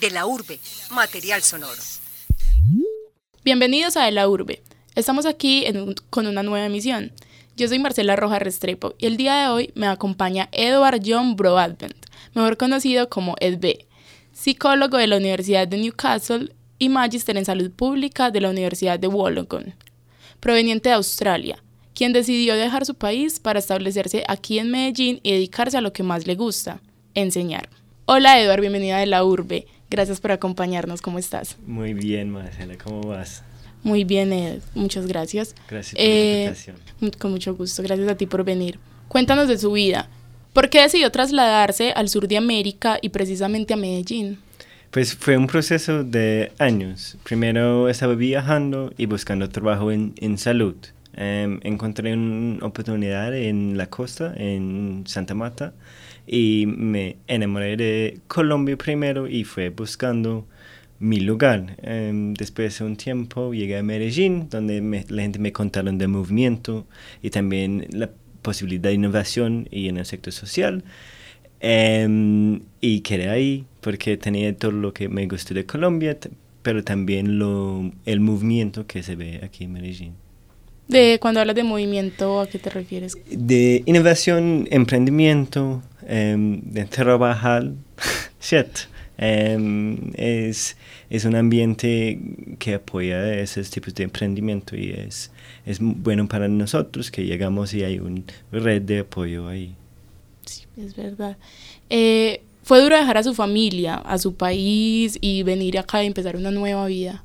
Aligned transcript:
De 0.00 0.10
la 0.10 0.26
urbe, 0.26 0.58
material 0.90 1.42
sonoro. 1.42 1.80
Bienvenidos 3.44 3.96
a 3.96 4.04
De 4.04 4.12
la 4.12 4.28
urbe. 4.28 4.62
Estamos 4.94 5.24
aquí 5.24 5.64
con 6.10 6.26
una 6.26 6.42
nueva 6.42 6.66
emisión. 6.66 7.12
Yo 7.56 7.66
soy 7.68 7.78
Marcela 7.78 8.14
Roja 8.14 8.38
Restrepo 8.38 8.94
y 8.98 9.06
el 9.06 9.16
día 9.16 9.36
de 9.36 9.48
hoy 9.48 9.72
me 9.74 9.86
acompaña 9.86 10.48
Edward 10.52 11.00
John 11.04 11.36
Broadbent, 11.36 11.96
mejor 12.34 12.58
conocido 12.58 13.08
como 13.08 13.36
Ed 13.40 13.58
B., 13.58 13.86
psicólogo 14.32 14.98
de 14.98 15.06
la 15.06 15.16
Universidad 15.16 15.66
de 15.66 15.78
Newcastle 15.78 16.52
y 16.78 16.90
magíster 16.90 17.38
en 17.38 17.46
salud 17.46 17.70
pública 17.70 18.30
de 18.30 18.42
la 18.42 18.50
Universidad 18.50 18.98
de 18.98 19.08
Wollongong, 19.08 19.74
proveniente 20.40 20.90
de 20.90 20.96
Australia, 20.96 21.62
quien 21.94 22.12
decidió 22.12 22.54
dejar 22.56 22.84
su 22.84 22.96
país 22.96 23.40
para 23.40 23.60
establecerse 23.60 24.24
aquí 24.28 24.58
en 24.58 24.70
Medellín 24.70 25.20
y 25.22 25.32
dedicarse 25.32 25.78
a 25.78 25.80
lo 25.80 25.94
que 25.94 26.02
más 26.02 26.26
le 26.26 26.34
gusta, 26.34 26.82
enseñar. 27.14 27.70
Hola 28.04 28.38
Edward, 28.40 28.60
bienvenida 28.60 28.98
de 28.98 29.06
la 29.06 29.24
urbe. 29.24 29.66
Gracias 29.90 30.20
por 30.20 30.32
acompañarnos, 30.32 31.00
¿cómo 31.00 31.18
estás? 31.18 31.56
Muy 31.66 31.94
bien, 31.94 32.30
Marcela, 32.30 32.76
¿cómo 32.76 33.02
vas? 33.02 33.42
Muy 33.82 34.04
bien, 34.04 34.32
Ed, 34.32 34.60
muchas 34.74 35.06
gracias. 35.06 35.54
Gracias 35.70 35.94
por 35.94 36.00
la 36.00 36.10
eh, 36.10 36.44
invitación. 36.44 36.76
Con 37.18 37.30
mucho 37.30 37.54
gusto, 37.54 37.82
gracias 37.82 38.08
a 38.08 38.16
ti 38.16 38.26
por 38.26 38.42
venir. 38.44 38.78
Cuéntanos 39.06 39.46
de 39.46 39.58
su 39.58 39.70
vida. 39.72 40.08
¿Por 40.52 40.70
qué 40.70 40.82
decidió 40.82 41.10
trasladarse 41.12 41.92
al 41.92 42.08
sur 42.08 42.26
de 42.26 42.36
América 42.36 42.98
y 43.00 43.10
precisamente 43.10 43.74
a 43.74 43.76
Medellín? 43.76 44.38
Pues 44.90 45.14
fue 45.14 45.36
un 45.36 45.46
proceso 45.46 46.02
de 46.02 46.52
años. 46.58 47.16
Primero 47.22 47.88
estaba 47.88 48.14
viajando 48.14 48.92
y 48.96 49.06
buscando 49.06 49.48
trabajo 49.50 49.92
en, 49.92 50.14
en 50.16 50.38
salud. 50.38 50.74
Em, 51.16 51.60
encontré 51.62 52.12
una 52.14 52.64
oportunidad 52.66 53.34
en 53.34 53.78
la 53.78 53.86
costa, 53.88 54.34
en 54.36 55.04
Santa 55.06 55.34
Marta, 55.34 55.72
y 56.26 56.66
me 56.66 57.16
enamoré 57.26 57.76
de 57.76 58.20
Colombia 58.28 58.76
primero 58.76 59.26
y 59.26 59.44
fue 59.44 59.70
buscando 59.70 60.46
mi 60.98 61.20
lugar. 61.20 61.76
Em, 61.82 62.34
después 62.34 62.78
de 62.78 62.84
un 62.84 62.96
tiempo 62.96 63.54
llegué 63.54 63.78
a 63.78 63.82
Medellín, 63.82 64.48
donde 64.50 64.80
la 65.08 65.22
gente 65.22 65.38
me 65.38 65.52
contaron 65.52 65.98
del 65.98 66.08
movimiento 66.08 66.86
y 67.22 67.30
también 67.30 67.86
la 67.90 68.10
posibilidad 68.42 68.90
de 68.90 68.94
innovación 68.94 69.68
y 69.70 69.88
en 69.88 69.96
el 69.98 70.06
sector 70.06 70.32
social. 70.32 70.84
Em, 71.60 72.60
y 72.80 73.00
quedé 73.00 73.28
ahí 73.30 73.66
porque 73.80 74.16
tenía 74.18 74.54
todo 74.56 74.72
lo 74.72 74.92
que 74.92 75.08
me 75.08 75.26
gustó 75.26 75.54
de 75.54 75.64
Colombia, 75.66 76.18
pero 76.62 76.84
también 76.84 77.38
lo, 77.38 77.90
el 78.04 78.20
movimiento 78.20 78.86
que 78.86 79.02
se 79.02 79.16
ve 79.16 79.40
aquí 79.42 79.64
en 79.64 79.72
Medellín. 79.72 80.25
De 80.88 81.18
cuando 81.20 81.40
hablas 81.40 81.56
de 81.56 81.64
movimiento, 81.64 82.40
¿a 82.40 82.46
qué 82.46 82.58
te 82.58 82.70
refieres? 82.70 83.16
De 83.30 83.82
innovación, 83.86 84.68
emprendimiento, 84.70 85.82
em, 86.06 86.60
de 86.62 86.84
trabajar, 86.84 87.72
¿cierto? 88.40 88.82
Em, 89.18 90.12
es, 90.14 90.76
es 91.08 91.24
un 91.24 91.36
ambiente 91.36 92.20
que 92.58 92.74
apoya 92.74 93.32
esos 93.32 93.70
tipos 93.70 93.94
de 93.94 94.04
emprendimiento 94.04 94.76
y 94.76 94.90
es, 94.90 95.30
es 95.64 95.78
bueno 95.80 96.28
para 96.28 96.48
nosotros 96.48 97.10
que 97.10 97.24
llegamos 97.24 97.72
y 97.72 97.82
hay 97.82 97.98
una 97.98 98.20
red 98.52 98.82
de 98.82 98.98
apoyo 98.98 99.48
ahí. 99.48 99.74
Sí, 100.44 100.64
es 100.76 100.94
verdad. 100.94 101.38
Eh, 101.88 102.42
¿Fue 102.62 102.82
duro 102.82 102.96
dejar 102.96 103.16
a 103.16 103.22
su 103.22 103.32
familia, 103.32 103.94
a 103.94 104.18
su 104.18 104.34
país 104.34 105.16
y 105.20 105.44
venir 105.44 105.78
acá 105.78 106.02
y 106.02 106.08
empezar 106.08 106.36
una 106.36 106.50
nueva 106.50 106.86
vida? 106.86 107.24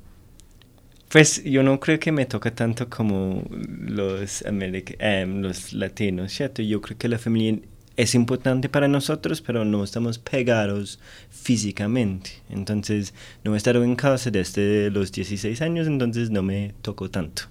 Pues 1.12 1.44
yo 1.44 1.62
no 1.62 1.78
creo 1.82 2.00
que 2.00 2.14
me 2.14 2.26
toca 2.26 2.56
tanto 2.56 2.90
como 2.90 3.44
los, 3.50 4.44
em, 4.46 5.42
los 5.42 5.74
latinos, 5.74 6.32
¿cierto? 6.32 6.62
Yo 6.62 6.80
creo 6.80 6.98
que 6.98 7.10
la 7.10 7.20
familia 7.20 7.60
es 7.98 8.16
importante 8.16 8.70
para 8.70 8.88
nosotros, 8.88 9.42
pero 9.42 9.66
no 9.66 9.84
estamos 9.84 10.20
pegados 10.20 11.00
físicamente. 11.30 12.32
Entonces, 12.50 13.14
no 13.44 13.54
he 13.54 13.58
estado 13.58 13.84
en 13.84 13.98
casa 13.98 14.32
desde 14.32 14.90
los 14.90 15.12
16 15.12 15.62
años, 15.62 15.86
entonces 15.88 16.30
no 16.30 16.44
me 16.44 16.74
tocó 16.82 17.10
tanto. 17.10 17.44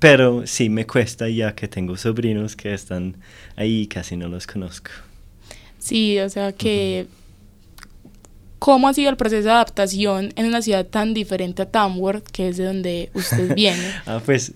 Pero 0.00 0.46
sí 0.48 0.68
me 0.68 0.84
cuesta 0.84 1.28
ya 1.28 1.54
que 1.54 1.68
tengo 1.68 1.96
sobrinos 1.96 2.56
que 2.56 2.74
están 2.74 3.16
ahí 3.54 3.82
y 3.82 3.86
casi 3.86 4.16
no 4.16 4.28
los 4.28 4.48
conozco. 4.48 4.90
Sí, 5.78 6.18
o 6.18 6.28
sea 6.28 6.52
que... 6.52 7.06
¿Cómo 8.58 8.88
ha 8.88 8.94
sido 8.94 9.10
el 9.10 9.16
proceso 9.16 9.44
de 9.44 9.50
adaptación 9.50 10.32
en 10.36 10.46
una 10.46 10.62
ciudad 10.62 10.86
tan 10.86 11.14
diferente 11.14 11.62
a 11.62 11.70
Tamworth, 11.70 12.28
que 12.28 12.48
es 12.48 12.56
de 12.56 12.64
donde 12.64 13.10
usted 13.14 13.54
viene? 13.56 13.82
ah, 14.06 14.20
pues 14.24 14.54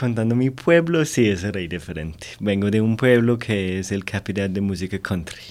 contando 0.00 0.34
mi 0.34 0.48
pueblo, 0.48 1.04
sí 1.04 1.28
es 1.28 1.42
rey 1.42 1.68
diferente. 1.68 2.26
Vengo 2.40 2.70
de 2.70 2.80
un 2.80 2.96
pueblo 2.96 3.38
que 3.38 3.78
es 3.78 3.92
el 3.92 4.02
capital 4.06 4.50
de 4.50 4.62
música 4.62 4.98
country. 4.98 5.42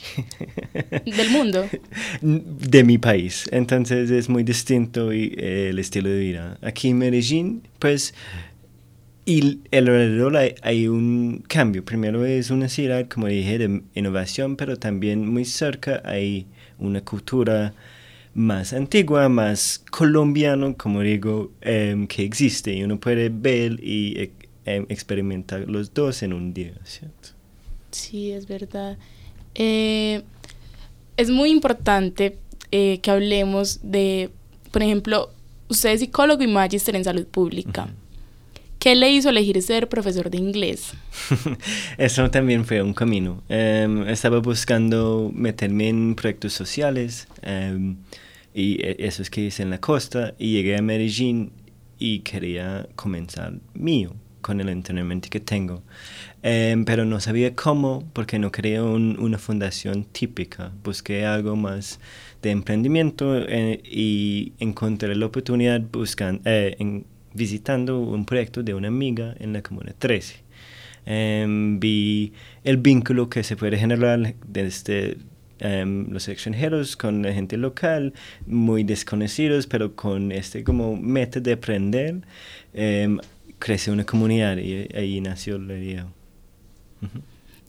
¿Del 1.05 1.29
mundo? 1.29 1.67
De 2.21 2.83
mi 2.83 2.97
país. 2.97 3.47
Entonces 3.51 4.09
es 4.09 4.27
muy 4.27 4.41
distinto 4.41 5.13
y, 5.13 5.35
el 5.37 5.77
estilo 5.77 6.09
de 6.09 6.17
vida. 6.17 6.57
Aquí 6.63 6.89
en 6.89 6.97
Medellín, 6.97 7.61
pues, 7.77 8.15
y 9.23 9.59
alrededor 9.71 10.35
hay, 10.35 10.55
hay, 10.63 10.87
un 10.87 11.43
cambio. 11.47 11.85
Primero 11.85 12.25
es 12.25 12.49
una 12.49 12.69
ciudad, 12.69 13.07
como 13.07 13.27
dije, 13.27 13.59
de 13.59 13.83
innovación, 13.93 14.55
pero 14.55 14.77
también 14.77 15.31
muy 15.31 15.45
cerca 15.45 16.01
hay 16.03 16.47
una 16.79 17.01
cultura 17.01 17.73
más 18.33 18.73
antigua, 18.73 19.29
más 19.29 19.83
colombiano, 19.91 20.75
como 20.77 21.01
digo, 21.01 21.51
em, 21.61 22.07
que 22.07 22.23
existe. 22.23 22.73
Y 22.73 22.83
uno 22.83 22.99
puede 22.99 23.29
ver 23.29 23.83
y 23.83 24.31
Em, 24.69 24.85
experimentar 24.87 25.61
los 25.67 25.95
dos 25.95 26.21
en 26.21 26.31
un 26.31 26.53
día, 26.53 26.73
¿cierto? 26.83 27.29
Sí, 27.89 28.31
es 28.31 28.47
verdad. 28.47 28.99
Eh, 29.55 30.21
es 31.17 31.31
muy 31.31 31.49
importante 31.49 32.37
eh, 32.71 32.99
que 33.01 33.09
hablemos 33.09 33.79
de, 33.81 34.29
por 34.69 34.83
ejemplo, 34.83 35.31
usted 35.69 35.89
es 35.89 36.01
psicólogo 36.01 36.43
y 36.43 36.47
magíster 36.47 36.95
en 36.95 37.03
salud 37.03 37.25
pública. 37.25 37.89
¿Qué 38.79 38.95
le 38.95 39.11
hizo 39.11 39.29
elegir 39.29 39.61
ser 39.61 39.89
profesor 39.89 40.29
de 40.29 40.37
inglés? 40.37 40.93
Eso 41.97 42.31
también 42.31 42.63
fue 42.63 42.81
un 42.81 42.93
camino. 42.93 43.43
Em, 43.49 44.07
estaba 44.07 44.39
buscando 44.39 45.29
meterme 45.35 45.89
en 45.89 46.15
proyectos 46.15 46.53
sociales 46.53 47.27
em, 47.41 47.97
y 48.53 48.81
e, 48.81 48.95
eso 48.99 49.21
es 49.21 49.29
que 49.29 49.41
hice 49.41 49.63
en 49.63 49.69
la 49.69 49.79
costa 49.79 50.33
y 50.39 50.53
llegué 50.53 50.77
a 50.77 50.81
Medellín 50.81 51.51
y 51.99 52.19
quería 52.19 52.87
comenzar 52.95 53.53
mío 53.73 54.15
con 54.41 54.61
el 54.61 54.69
entrenamiento 54.69 55.27
que 55.29 55.41
tengo. 55.41 55.83
Em, 56.41 56.85
pero 56.85 57.03
no 57.03 57.19
sabía 57.19 57.53
cómo 57.55 58.09
porque 58.13 58.39
no 58.39 58.49
quería 58.49 58.81
una 58.81 59.37
fundación 59.37 60.05
típica. 60.05 60.71
Busqué 60.85 61.25
algo 61.25 61.57
más 61.57 61.99
de 62.41 62.51
emprendimiento 62.51 63.35
eh, 63.37 63.81
y 63.83 64.53
encontré 64.59 65.13
la 65.15 65.25
oportunidad 65.25 65.81
buscando, 65.91 66.41
eh, 66.45 66.77
en, 66.79 67.05
visitando 67.33 67.99
un 67.99 68.25
proyecto 68.25 68.63
de 68.63 68.73
una 68.73 68.87
amiga 68.87 69.35
en 69.39 69.53
la 69.53 69.61
Comuna 69.61 69.93
13. 69.97 70.35
Em, 71.05 71.79
vi 71.79 72.33
el 72.63 72.77
vínculo 72.77 73.29
que 73.29 73.43
se 73.43 73.55
puede 73.55 73.77
generar 73.77 74.35
desde 74.47 75.17
em, 75.59 76.09
los 76.09 76.27
extranjeros 76.29 76.95
con 76.95 77.21
la 77.23 77.33
gente 77.33 77.57
local, 77.57 78.13
muy 78.47 78.83
desconocidos, 78.83 79.67
pero 79.67 79.95
con 79.95 80.31
este 80.31 80.63
como 80.63 80.95
meta 80.95 81.39
de 81.39 81.53
aprender 81.53 82.21
crece 83.59 83.91
una 83.91 84.05
comunidad 84.05 84.57
y 84.57 84.87
ahí 84.95 85.21
nació 85.21 85.59
la 85.59 85.77
idea. 85.77 86.07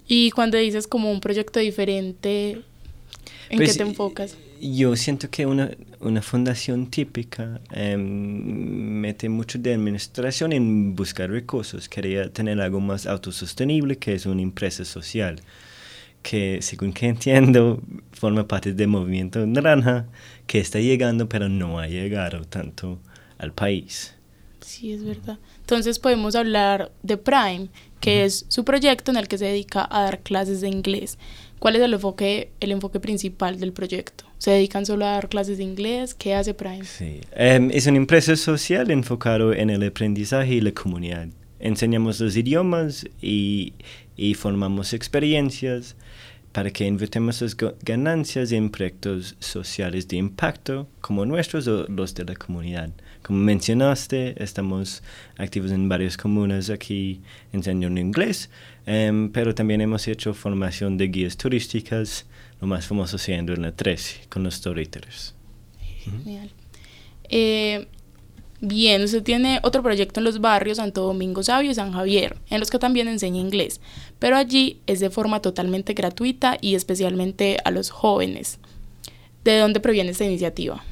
Y 0.07 0.31
cuando 0.31 0.57
dices 0.57 0.87
como 0.87 1.11
un 1.11 1.21
proyecto 1.21 1.61
diferente, 1.61 2.63
¿en 3.49 3.59
qué 3.59 3.65
pues, 3.65 3.77
te 3.77 3.83
enfocas? 3.83 4.37
Yo 4.61 4.95
siento 4.97 5.31
que 5.31 5.47
una, 5.47 5.71
una 6.01 6.23
fundación 6.23 6.91
típica 6.91 7.61
em, 7.73 9.01
mete 9.01 9.29
mucho 9.29 9.59
de 9.59 9.73
administración 9.73 10.53
en 10.53 10.95
buscar 10.95 11.31
recursos. 11.31 11.89
Quería 11.89 12.31
tener 12.31 12.61
algo 12.61 12.81
más 12.81 13.07
autosostenible, 13.07 13.97
que 13.97 14.15
es 14.15 14.27
una 14.27 14.43
empresa 14.43 14.85
social, 14.85 15.41
que 16.23 16.59
según 16.61 16.93
que 16.93 17.07
entiendo 17.15 17.83
forma 18.13 18.47
parte 18.47 18.73
del 18.73 18.89
movimiento 18.89 19.47
naranja, 19.47 20.07
que 20.47 20.59
está 20.59 20.79
llegando, 20.79 21.29
pero 21.29 21.49
no 21.49 21.79
ha 21.79 21.87
llegado 21.87 22.45
tanto 22.45 22.99
al 23.39 23.53
país. 23.53 24.15
Sí, 24.61 24.93
es 24.93 25.03
verdad. 25.03 25.39
Entonces 25.61 25.99
podemos 25.99 26.35
hablar 26.35 26.93
de 27.03 27.17
Prime, 27.17 27.69
que 28.01 28.25
es 28.25 28.45
su 28.49 28.65
proyecto 28.65 29.11
en 29.11 29.17
el 29.17 29.29
que 29.29 29.39
se 29.39 29.47
dedica 29.47 29.87
a 29.91 30.03
dar 30.03 30.21
clases 30.21 30.61
de 30.61 30.69
inglés. 30.69 31.19
¿Cuál 31.61 31.77
es 31.77 31.83
el 31.83 31.93
enfoque, 31.93 32.51
el 32.61 32.73
enfoque 32.73 33.01
principal 33.01 33.61
del 33.61 33.75
proyecto? 33.75 34.25
¿Se 34.39 34.51
dedican 34.51 34.87
solo 34.87 35.05
a 35.05 35.11
dar 35.11 35.29
clases 35.29 35.59
de 35.59 35.65
inglés? 35.65 36.15
¿Qué 36.15 36.35
hace 36.35 36.55
Prime? 36.55 36.85
Sí, 36.85 37.21
em, 37.33 37.71
es 37.71 37.87
una 37.87 37.99
empresa 37.99 38.35
social 38.35 38.91
enfocada 38.91 39.55
en 39.55 39.69
el 39.69 39.87
aprendizaje 39.87 40.55
y 40.55 40.61
la 40.63 40.73
comunidad. 40.73 41.29
Enseñamos 41.59 42.19
los 42.19 42.35
idiomas 42.35 43.07
y, 43.21 43.75
y 44.17 44.33
formamos 44.33 44.95
experiencias 44.95 45.97
para 46.53 46.71
que 46.71 46.85
invirtamos 46.85 47.41
las 47.43 47.57
ganancias 47.83 48.51
en 48.53 48.71
proyectos 48.71 49.37
sociales 49.39 50.09
de 50.09 50.17
impacto 50.17 50.89
como 51.01 51.25
nuestros 51.25 51.69
o 51.69 51.87
los 51.89 52.15
de 52.15 52.25
la 52.25 52.35
comunidad. 52.35 52.91
Como 53.23 53.39
mencionaste, 53.39 54.43
estamos 54.43 55.03
activos 55.37 55.71
en 55.71 55.89
varias 55.89 56.17
comunas 56.17 56.71
aquí 56.71 57.21
enseñando 57.53 58.01
inglés, 58.01 58.51
em, 58.87 59.31
pero 59.31 59.55
también 59.55 59.81
hemos 59.81 60.09
hecho 60.09 60.35
formación 60.35 60.97
de 60.97 61.09
guías 61.09 61.37
turísticas, 61.37 62.27
lo 62.61 62.67
más 62.67 62.87
famoso 62.87 63.17
siendo 63.19 63.53
en 63.53 63.63
la 63.63 63.73
13, 63.73 64.23
con 64.29 64.43
los 64.43 64.55
storytellers. 64.55 65.35
Genial. 66.05 66.51
Eh, 67.29 67.87
bien, 68.61 69.03
usted 69.03 69.23
tiene 69.23 69.61
otro 69.63 69.83
proyecto 69.83 70.21
en 70.21 70.25
los 70.25 70.41
barrios 70.41 70.79
Santo 70.79 71.03
Domingo 71.03 71.43
Sabio 71.43 71.71
y 71.71 71.75
San 71.75 71.93
Javier, 71.93 72.37
en 72.51 72.61
los 72.61 72.71
que 72.71 72.79
también 72.79 73.09
enseña 73.09 73.41
inglés, 73.41 73.81
pero 74.19 74.37
allí 74.37 74.81
es 74.87 75.01
de 75.01 75.11
forma 75.11 75.41
totalmente 75.41 75.95
gratuita 75.95 76.59
y 76.61 76.75
especialmente 76.75 77.59
a 77.65 77.71
los 77.71 77.91
jóvenes. 77.91 78.59
¿De 79.45 79.59
dónde 79.59 79.81
proviene 79.81 80.11
esta 80.11 80.25
iniciativa? 80.25 80.85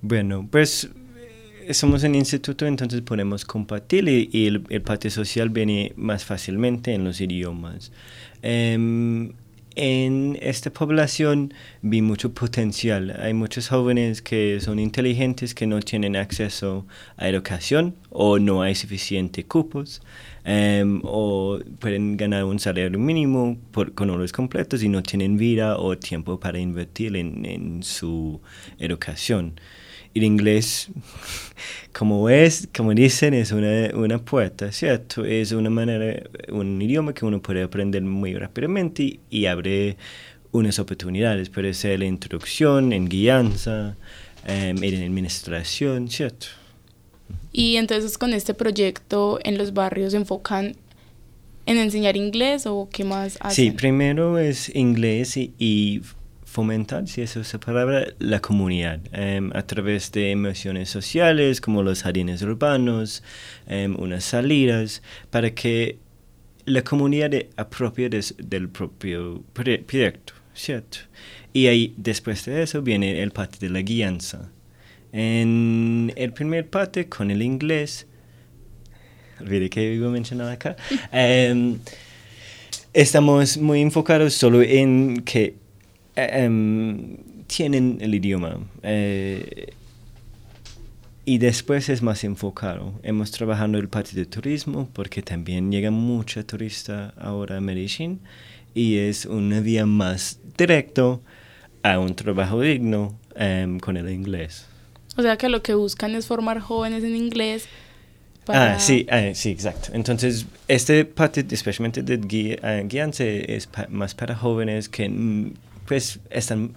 Bueno, 0.00 0.48
pues 0.50 0.88
eh, 1.66 1.74
somos 1.74 2.04
un 2.04 2.14
instituto, 2.14 2.66
entonces 2.66 3.00
podemos 3.02 3.44
compartir 3.44 4.08
y, 4.08 4.46
el, 4.46 4.64
el, 4.70 4.82
parte 4.82 5.10
social 5.10 5.50
viene 5.50 5.92
más 5.96 6.24
fácilmente 6.24 6.94
en 6.94 7.04
los 7.04 7.20
idiomas. 7.20 7.90
Um, 8.42 9.32
en 9.80 10.38
esta 10.42 10.70
población 10.70 11.54
vi 11.80 12.02
mucho 12.02 12.34
potencial. 12.34 13.16
Hay 13.18 13.32
muchos 13.32 13.68
jóvenes 13.68 14.20
que 14.20 14.60
son 14.60 14.78
inteligentes 14.78 15.54
que 15.54 15.66
no 15.66 15.80
tienen 15.80 16.16
acceso 16.16 16.86
a 17.16 17.28
educación 17.28 17.94
o 18.10 18.38
no 18.38 18.60
hay 18.60 18.74
suficientes 18.74 19.46
cupos 19.46 20.02
um, 20.46 21.00
o 21.02 21.60
pueden 21.78 22.18
ganar 22.18 22.44
un 22.44 22.58
salario 22.58 22.98
mínimo 22.98 23.56
por, 23.70 23.94
con 23.94 24.10
horas 24.10 24.32
completos 24.32 24.82
y 24.82 24.90
no 24.90 25.02
tienen 25.02 25.38
vida 25.38 25.78
o 25.78 25.96
tiempo 25.96 26.38
para 26.38 26.58
invertir 26.58 27.16
en 27.16 27.82
su 27.82 28.38
educación 28.78 29.54
el 30.14 30.24
inglés, 30.24 30.88
como 31.92 32.28
es, 32.28 32.68
como 32.74 32.94
dicen, 32.94 33.34
es 33.34 33.52
una, 33.52 33.90
una 33.94 34.18
puerta, 34.18 34.72
¿cierto? 34.72 35.24
Es 35.24 35.52
una 35.52 35.70
manera, 35.70 36.22
un 36.50 36.80
idioma 36.80 37.12
que 37.12 37.24
uno 37.24 37.40
puede 37.40 37.62
aprender 37.62 38.02
muy 38.02 38.34
rápidamente 38.34 39.20
y, 39.30 39.46
abre 39.46 39.96
unas 40.52 40.78
oportunidades. 40.78 41.48
Puede 41.48 41.74
ser 41.74 42.00
la 42.00 42.06
introducción, 42.06 42.92
en 42.92 43.08
guianza, 43.08 43.96
em, 44.46 44.82
en 44.82 45.02
administración, 45.02 46.08
¿cierto? 46.08 46.46
Y 47.52 47.76
entonces 47.76 48.18
con 48.18 48.32
este 48.32 48.54
proyecto 48.54 49.38
en 49.44 49.58
los 49.58 49.72
barrios 49.72 50.12
se 50.12 50.16
enfocan 50.18 50.74
en 51.66 51.78
enseñar 51.78 52.16
inglés 52.16 52.66
o 52.66 52.88
qué 52.90 53.04
más 53.04 53.38
hacen? 53.40 53.66
Sí, 53.66 53.70
primero 53.70 54.38
es 54.38 54.74
inglés 54.74 55.36
y, 55.36 55.52
y 55.58 56.02
fomentar, 56.50 57.06
si 57.06 57.22
es 57.22 57.36
la 57.36 57.60
palabra, 57.60 58.06
la 58.18 58.40
comunidad 58.40 58.98
em, 59.12 59.52
a 59.54 59.62
través 59.62 60.10
de 60.10 60.32
emociones 60.32 60.90
sociales 60.90 61.60
como 61.60 61.84
los 61.84 62.02
jardines 62.02 62.42
urbanos, 62.42 63.22
em, 63.68 63.94
unas 63.96 64.24
salidas, 64.24 65.00
para 65.30 65.54
que 65.54 65.98
la 66.64 66.82
comunidad 66.82 67.30
apropie 67.56 68.08
del 68.08 68.68
propio 68.68 69.44
proyecto, 69.52 70.32
¿cierto? 70.52 70.98
Y 71.52 71.68
ahí, 71.68 71.94
después 71.96 72.44
de 72.44 72.64
eso, 72.64 72.82
viene 72.82 73.22
el 73.22 73.30
parte 73.30 73.58
de 73.60 73.70
la 73.70 73.82
guianza. 73.82 74.50
En 75.12 76.12
el 76.16 76.32
primer 76.32 76.68
parte, 76.68 77.08
con 77.08 77.30
el 77.30 77.42
inglés, 77.42 78.08
olvidé 79.40 79.70
que 79.70 79.94
iba 79.94 80.08
a 80.08 80.10
mencionar 80.10 80.50
acá, 80.50 80.74
em, 81.12 81.78
estamos 82.92 83.56
muy 83.56 83.80
enfocados 83.80 84.34
solo 84.34 84.62
en 84.62 85.22
que 85.22 85.54
Em, 86.16 87.16
tienen 87.46 87.98
el 88.00 88.14
idioma. 88.14 88.58
Eh, 88.82 89.72
y 91.24 91.38
después 91.38 91.88
es 91.88 92.02
más 92.02 92.24
enfocado. 92.24 92.94
Hemos 93.02 93.30
trabajado 93.30 93.78
el 93.78 93.88
parte 93.88 94.16
de 94.16 94.26
turismo 94.26 94.88
porque 94.92 95.22
también 95.22 95.70
llega 95.70 95.90
mucha 95.90 96.42
turista 96.42 97.14
ahora 97.18 97.58
a 97.58 97.60
Medellín 97.60 98.20
y 98.74 98.96
es 98.96 99.26
una 99.26 99.60
vía 99.60 99.86
más 99.86 100.40
directo 100.56 101.22
a 101.82 101.98
un 101.98 102.14
trabajo 102.14 102.60
digno 102.60 103.18
em, 103.36 103.78
con 103.78 103.96
el 103.96 104.10
inglés. 104.10 104.66
O 105.16 105.22
sea 105.22 105.36
que 105.36 105.48
lo 105.48 105.62
que 105.62 105.74
buscan 105.74 106.14
es 106.14 106.26
formar 106.26 106.60
jóvenes 106.60 107.04
en 107.04 107.14
inglés. 107.14 107.68
Para... 108.44 108.74
Ah, 108.74 108.80
sí, 108.80 109.06
ah, 109.10 109.30
sí, 109.34 109.50
exacto. 109.50 109.90
Entonces, 109.92 110.46
este 110.66 111.04
parte, 111.04 111.44
especialmente 111.50 112.02
de 112.02 112.16
guianza, 112.88 113.24
es 113.24 113.68
más 113.88 114.14
para 114.14 114.34
jóvenes 114.34 114.88
que 114.88 115.08
pues 115.90 116.20
están 116.30 116.74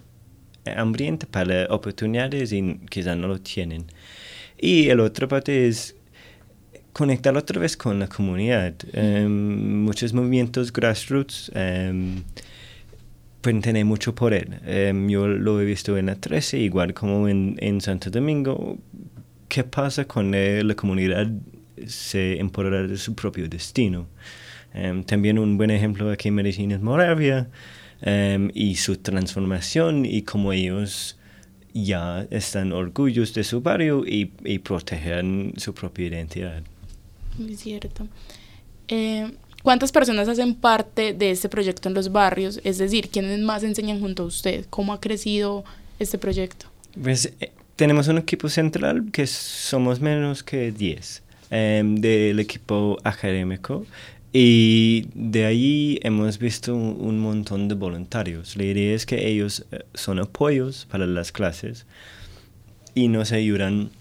hambrientos 0.66 1.30
para 1.30 1.68
oportunidades 1.70 2.52
y 2.52 2.80
quizás 2.90 3.16
no 3.16 3.28
lo 3.28 3.40
tienen. 3.40 3.86
Y 4.58 4.90
el 4.90 5.00
otro 5.02 5.28
parte 5.28 5.68
es 5.68 5.96
conectar 6.94 7.38
otra 7.38 7.62
vez 7.62 7.78
con 7.78 8.00
la 8.00 8.08
comunidad. 8.08 8.74
Em, 8.92 9.84
muchos 9.84 10.14
movimientos 10.14 10.74
grassroots 10.74 11.52
um, 11.54 12.24
pueden 13.42 13.62
tener 13.62 13.86
mucho 13.86 14.16
poder. 14.16 14.48
Um, 14.66 15.08
yo 15.08 15.28
lo 15.28 15.62
he 15.62 15.66
visto 15.66 15.96
en 15.96 16.08
la 16.08 16.16
13, 16.16 16.58
igual 16.58 16.96
como 16.96 17.28
en, 17.28 17.56
en 17.60 17.82
Santo 17.82 18.10
Domingo. 18.10 18.80
¿Qué 19.48 19.64
pasa 19.64 20.06
cuando 20.06 20.40
la 20.40 20.74
comunidad 20.74 21.28
se 21.86 22.40
empodera 22.40 22.82
de 22.88 22.98
su 22.98 23.14
propio 23.14 23.48
destino? 23.48 24.08
también 25.06 25.38
un 25.38 25.56
buen 25.56 25.70
ejemplo 25.70 26.10
aquí 26.10 26.30
en 26.30 26.34
Medellín 26.34 26.72
es 26.72 26.82
Moravia. 26.82 27.48
Em, 28.06 28.52
y 28.54 28.76
su 28.76 28.98
transformación 28.98 30.06
y 30.06 30.24
cómo 30.24 30.52
ellos 30.52 31.16
ya 31.74 32.28
están 32.32 32.74
orgullosos 32.74 33.34
de 33.34 33.46
su 33.46 33.62
barrio 33.62 34.06
y, 34.06 34.30
y 34.44 34.60
protegen 34.60 35.54
su 35.56 35.74
propia 35.74 36.08
identidad. 36.08 36.64
Es 37.50 37.62
cierto. 37.62 38.06
Eh, 38.90 39.32
¿Cuántas 39.64 39.94
personas 39.94 40.28
hacen 40.28 40.54
parte 40.54 41.14
de 41.14 41.32
este 41.32 41.48
proyecto 41.48 41.88
en 41.88 41.96
los 41.96 42.12
barrios? 42.12 42.60
Es 42.66 42.78
decir, 42.78 43.08
¿quiénes 43.08 43.40
más 43.40 43.64
enseñan 43.64 44.02
junto 44.02 44.24
a 44.24 44.26
usted? 44.26 44.66
¿Cómo 44.70 44.92
ha 44.92 45.00
crecido 45.00 45.64
este 45.98 46.18
proyecto? 46.18 46.66
Pues 47.02 47.32
eh, 47.40 47.54
tenemos 47.78 48.10
un 48.10 48.18
equipo 48.18 48.50
central 48.50 49.12
que 49.14 49.26
somos 49.28 50.02
menos 50.02 50.44
que 50.44 50.74
10 50.74 51.24
em, 51.52 51.96
del 51.96 52.42
equipo 52.42 52.98
académico 53.06 53.86
y 54.36 55.10
de 55.14 55.46
ahí 55.46 56.00
hemos 56.02 56.40
visto 56.40 56.76
un, 56.76 57.20
montón 57.20 57.68
de 57.68 57.76
voluntarios. 57.76 58.58
La 58.58 58.64
idea 58.64 58.96
es 58.96 59.06
que 59.06 59.28
ellos 59.28 59.64
eh, 59.72 59.86
son 59.94 60.18
apoyos 60.18 60.88
para 60.90 61.06
las 61.06 61.32
clases 61.32 61.86
y 62.96 63.10
nos 63.10 63.32
ayudan 63.32 63.92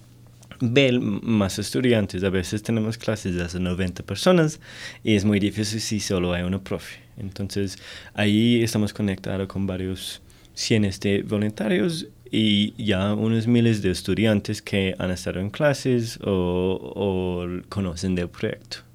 ver 0.58 0.98
más 1.00 1.58
estudiantes. 1.58 2.24
A 2.24 2.30
veces 2.30 2.62
tenemos 2.62 2.96
clases 2.96 3.34
de 3.34 3.42
hasta 3.42 3.58
90 3.58 4.04
personas 4.04 4.58
y 5.04 5.16
es 5.16 5.26
muy 5.26 5.38
difícil 5.38 5.82
si 5.82 6.00
solo 6.00 6.32
hay 6.32 6.44
una 6.44 6.64
profe. 6.64 7.00
Entonces 7.18 7.78
ahí 8.14 8.62
estamos 8.62 8.94
conectados 8.94 9.48
con 9.48 9.66
varios 9.66 10.22
cientos 10.54 10.98
de 11.00 11.22
voluntarios 11.24 12.06
y 12.30 12.72
ya 12.82 13.12
unos 13.12 13.46
miles 13.46 13.82
de 13.82 13.90
estudiantes 13.90 14.62
que 14.62 14.94
han 14.98 15.10
estado 15.10 15.40
en 15.40 15.50
clases 15.50 16.18
o, 16.24 16.78
o 16.96 17.46
conocen 17.68 18.14
del 18.14 18.30
proyecto. 18.30 18.91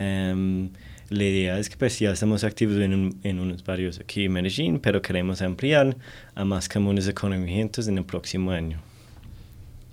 Um, 0.00 0.70
la 1.10 1.24
idea 1.24 1.58
es 1.58 1.68
que 1.68 1.76
pues 1.76 1.98
ya 1.98 2.12
estamos 2.12 2.44
activos 2.44 2.76
en, 2.78 3.16
en 3.22 3.40
unos 3.40 3.64
barrios 3.64 4.00
aquí 4.00 4.24
en 4.24 4.32
Medellín, 4.32 4.78
pero 4.78 5.02
queremos 5.02 5.42
ampliar 5.42 5.96
a 6.34 6.44
más 6.44 6.68
comunes 6.68 7.06
económicos 7.08 7.88
en 7.88 7.98
el 7.98 8.04
próximo 8.04 8.52
año. 8.52 8.80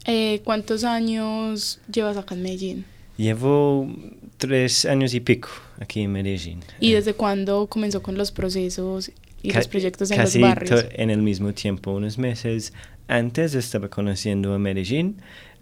Eh, 0.05 0.41
¿Cuántos 0.45 0.83
años 0.83 1.79
llevas 1.91 2.15
acá 2.15 2.35
en 2.35 2.43
Medellín? 2.43 2.85
Llevo 3.17 3.91
tres 4.37 4.85
años 4.85 5.13
y 5.13 5.19
pico 5.19 5.49
aquí 5.79 6.01
en 6.01 6.11
Medellín. 6.11 6.59
¿Y 6.79 6.93
desde 6.93 7.13
cuándo 7.13 7.67
comenzó 7.67 8.01
con 8.01 8.15
los 8.17 8.31
procesos 8.31 9.11
y 9.41 9.51
los 9.51 9.67
proyectos 9.67 10.11
en 10.11 10.21
los 10.21 10.39
barrios? 10.39 10.85
en 10.91 11.09
el 11.09 11.21
mismo 11.21 11.51
tiempo, 11.53 11.91
unos 11.91 12.17
meses 12.17 12.73
antes 13.07 13.55
estaba 13.55 13.89
conociendo 13.89 14.53
a 14.53 14.59
Medellín 14.59 15.17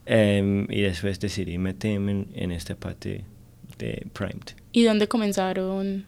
um, 0.07 0.69
y 0.69 0.81
después 0.81 1.19
decidí 1.19 1.57
meterme 1.57 2.25
en 2.33 2.51
esta 2.51 2.75
parte 2.75 3.23
de 3.77 4.07
Primed. 4.13 4.55
¿Y 4.71 4.83
dónde 4.83 5.07
comenzaron? 5.07 6.05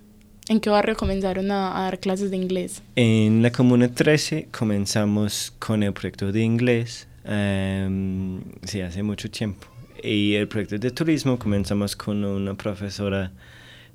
¿En 0.49 0.61
qué 0.61 0.69
barrio 0.69 0.95
comenzaron 0.95 1.51
a, 1.51 1.81
dar 1.81 1.99
clases 1.99 2.31
de 2.31 2.37
inglés? 2.37 2.81
En 2.95 3.41
la 3.41 3.51
Comuna 3.51 3.93
13 3.93 4.47
comenzamos 4.51 5.53
con 5.59 5.83
el 5.83 5.91
proyecto 5.91 6.31
de 6.31 6.41
inglés, 6.41 7.07
um, 7.25 8.41
sí, 8.63 8.79
hace 8.81 9.03
mucho 9.03 9.29
tiempo. 9.29 9.67
Y 10.01 10.35
el 10.35 10.47
proyecto 10.47 10.77
de 10.77 10.91
turismo 10.91 11.37
comenzamos 11.37 11.95
con 11.95 12.23
una 12.23 12.55
profesora 12.55 13.31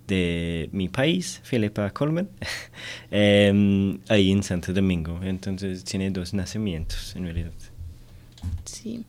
de 0.07 0.69
mi 0.73 0.89
país, 0.89 1.41
Filipa 1.43 1.91
Colman, 1.91 2.29
em, 3.11 3.99
ahí 4.09 4.31
en 4.31 4.43
Santo 4.43 4.75
Domingo. 4.75 5.21
Entonces 5.23 5.85
tiene 5.85 6.11
dos 6.11 6.35
nacimientos 6.35 7.17
en 7.17 7.25
realidad. 7.25 7.53
Sí. 8.65 9.05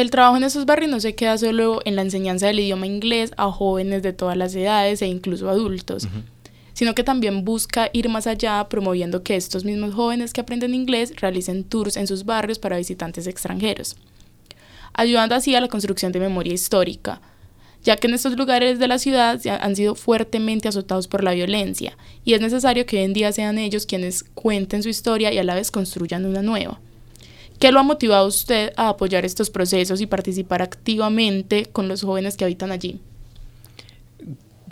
El 0.00 0.10
trabajo 0.10 0.38
en 0.38 0.44
esos 0.44 0.64
barrios 0.64 0.90
no 0.90 0.98
se 0.98 1.14
queda 1.14 1.36
solo 1.36 1.82
en 1.84 1.94
la 1.94 2.00
enseñanza 2.00 2.46
del 2.46 2.60
idioma 2.60 2.86
inglés 2.86 3.32
a 3.36 3.50
jóvenes 3.50 4.02
de 4.02 4.14
todas 4.14 4.34
las 4.34 4.54
edades 4.54 5.02
e 5.02 5.06
incluso 5.06 5.50
adultos, 5.50 6.08
sino 6.72 6.94
que 6.94 7.04
también 7.04 7.44
busca 7.44 7.90
ir 7.92 8.08
más 8.08 8.26
allá 8.26 8.66
promoviendo 8.70 9.22
que 9.22 9.36
estos 9.36 9.62
mismos 9.66 9.92
jóvenes 9.92 10.32
que 10.32 10.40
aprenden 10.40 10.74
inglés 10.74 11.14
realicen 11.16 11.64
tours 11.64 11.98
en 11.98 12.06
sus 12.06 12.24
barrios 12.24 12.58
para 12.58 12.78
visitantes 12.78 13.26
extranjeros, 13.26 13.98
ayudando 14.94 15.34
así 15.34 15.54
a 15.54 15.60
la 15.60 15.68
construcción 15.68 16.12
de 16.12 16.20
memoria 16.20 16.54
histórica, 16.54 17.20
ya 17.84 17.96
que 17.96 18.06
en 18.06 18.14
estos 18.14 18.38
lugares 18.38 18.78
de 18.78 18.88
la 18.88 18.98
ciudad 18.98 19.38
han 19.60 19.76
sido 19.76 19.96
fuertemente 19.96 20.66
azotados 20.66 21.08
por 21.08 21.22
la 21.22 21.32
violencia 21.32 21.98
y 22.24 22.32
es 22.32 22.40
necesario 22.40 22.86
que 22.86 22.96
hoy 22.96 23.02
en 23.02 23.12
día 23.12 23.32
sean 23.32 23.58
ellos 23.58 23.84
quienes 23.84 24.24
cuenten 24.24 24.82
su 24.82 24.88
historia 24.88 25.30
y 25.30 25.36
a 25.36 25.44
la 25.44 25.56
vez 25.56 25.70
construyan 25.70 26.24
una 26.24 26.40
nueva. 26.40 26.80
¿Qué 27.60 27.72
lo 27.72 27.80
ha 27.80 27.82
motivado 27.82 28.26
usted 28.26 28.72
a 28.78 28.88
apoyar 28.88 29.26
estos 29.26 29.50
procesos 29.50 30.00
y 30.00 30.06
participar 30.06 30.62
activamente 30.62 31.66
con 31.66 31.88
los 31.88 32.02
jóvenes 32.02 32.38
que 32.38 32.44
habitan 32.46 32.72
allí? 32.72 32.98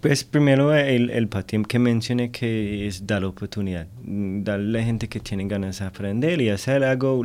Pues 0.00 0.24
primero 0.24 0.74
el, 0.74 1.10
el 1.10 1.28
patim 1.28 1.64
que 1.64 1.78
mencioné 1.78 2.30
que 2.30 2.86
es 2.86 3.06
dar 3.06 3.24
oportunidad, 3.24 3.88
mm, 4.04 4.42
darle 4.42 4.78
a 4.78 4.80
la 4.80 4.86
gente 4.86 5.06
que 5.08 5.20
tiene 5.20 5.46
ganas 5.46 5.80
de 5.80 5.84
aprender 5.84 6.40
y 6.40 6.48
hacer 6.48 6.82
algo 6.82 7.22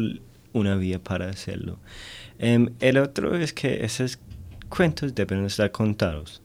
una 0.51 0.75
vía 0.75 1.00
para 1.00 1.29
hacerlo. 1.29 1.79
Em, 2.39 2.70
el 2.82 2.98
otro 2.98 3.38
es 3.38 3.53
que 3.53 3.86
esos 3.86 4.20
cuentos 4.67 5.15
deben 5.15 5.46
estar 5.46 5.72
contados. 5.72 6.41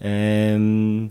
Em, 0.00 1.10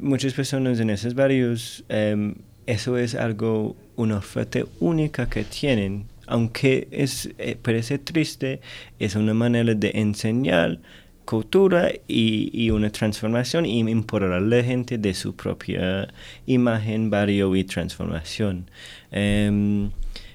muchas 0.00 0.34
personas 0.34 0.78
en 0.78 0.90
esos 0.90 1.14
barrios, 1.14 1.84
em, 1.88 2.34
eso 2.66 2.98
es 2.98 3.14
algo, 3.14 3.76
una 3.96 4.18
oferta 4.18 4.60
única 4.78 5.26
que 5.26 5.44
tienen, 5.44 6.04
aunque 6.28 6.88
es, 6.90 7.30
eh, 7.38 7.56
parece 7.60 7.98
triste, 7.98 8.60
es 8.98 9.14
una 9.16 9.34
manera 9.34 9.74
de 9.74 9.92
enseñar 9.94 10.80
cultura 11.28 11.92
y, 12.06 12.70
una 12.70 12.90
transformación 12.90 13.66
y 13.66 13.80
empoderar 13.80 14.32
a 14.32 14.40
la 14.40 14.62
gente 14.64 14.96
de 14.96 15.12
su 15.12 15.36
propia 15.36 16.08
imagen, 16.46 17.10
barrio 17.10 17.54
y 17.54 17.64
transformación. 17.64 18.70
Em, 19.10 19.90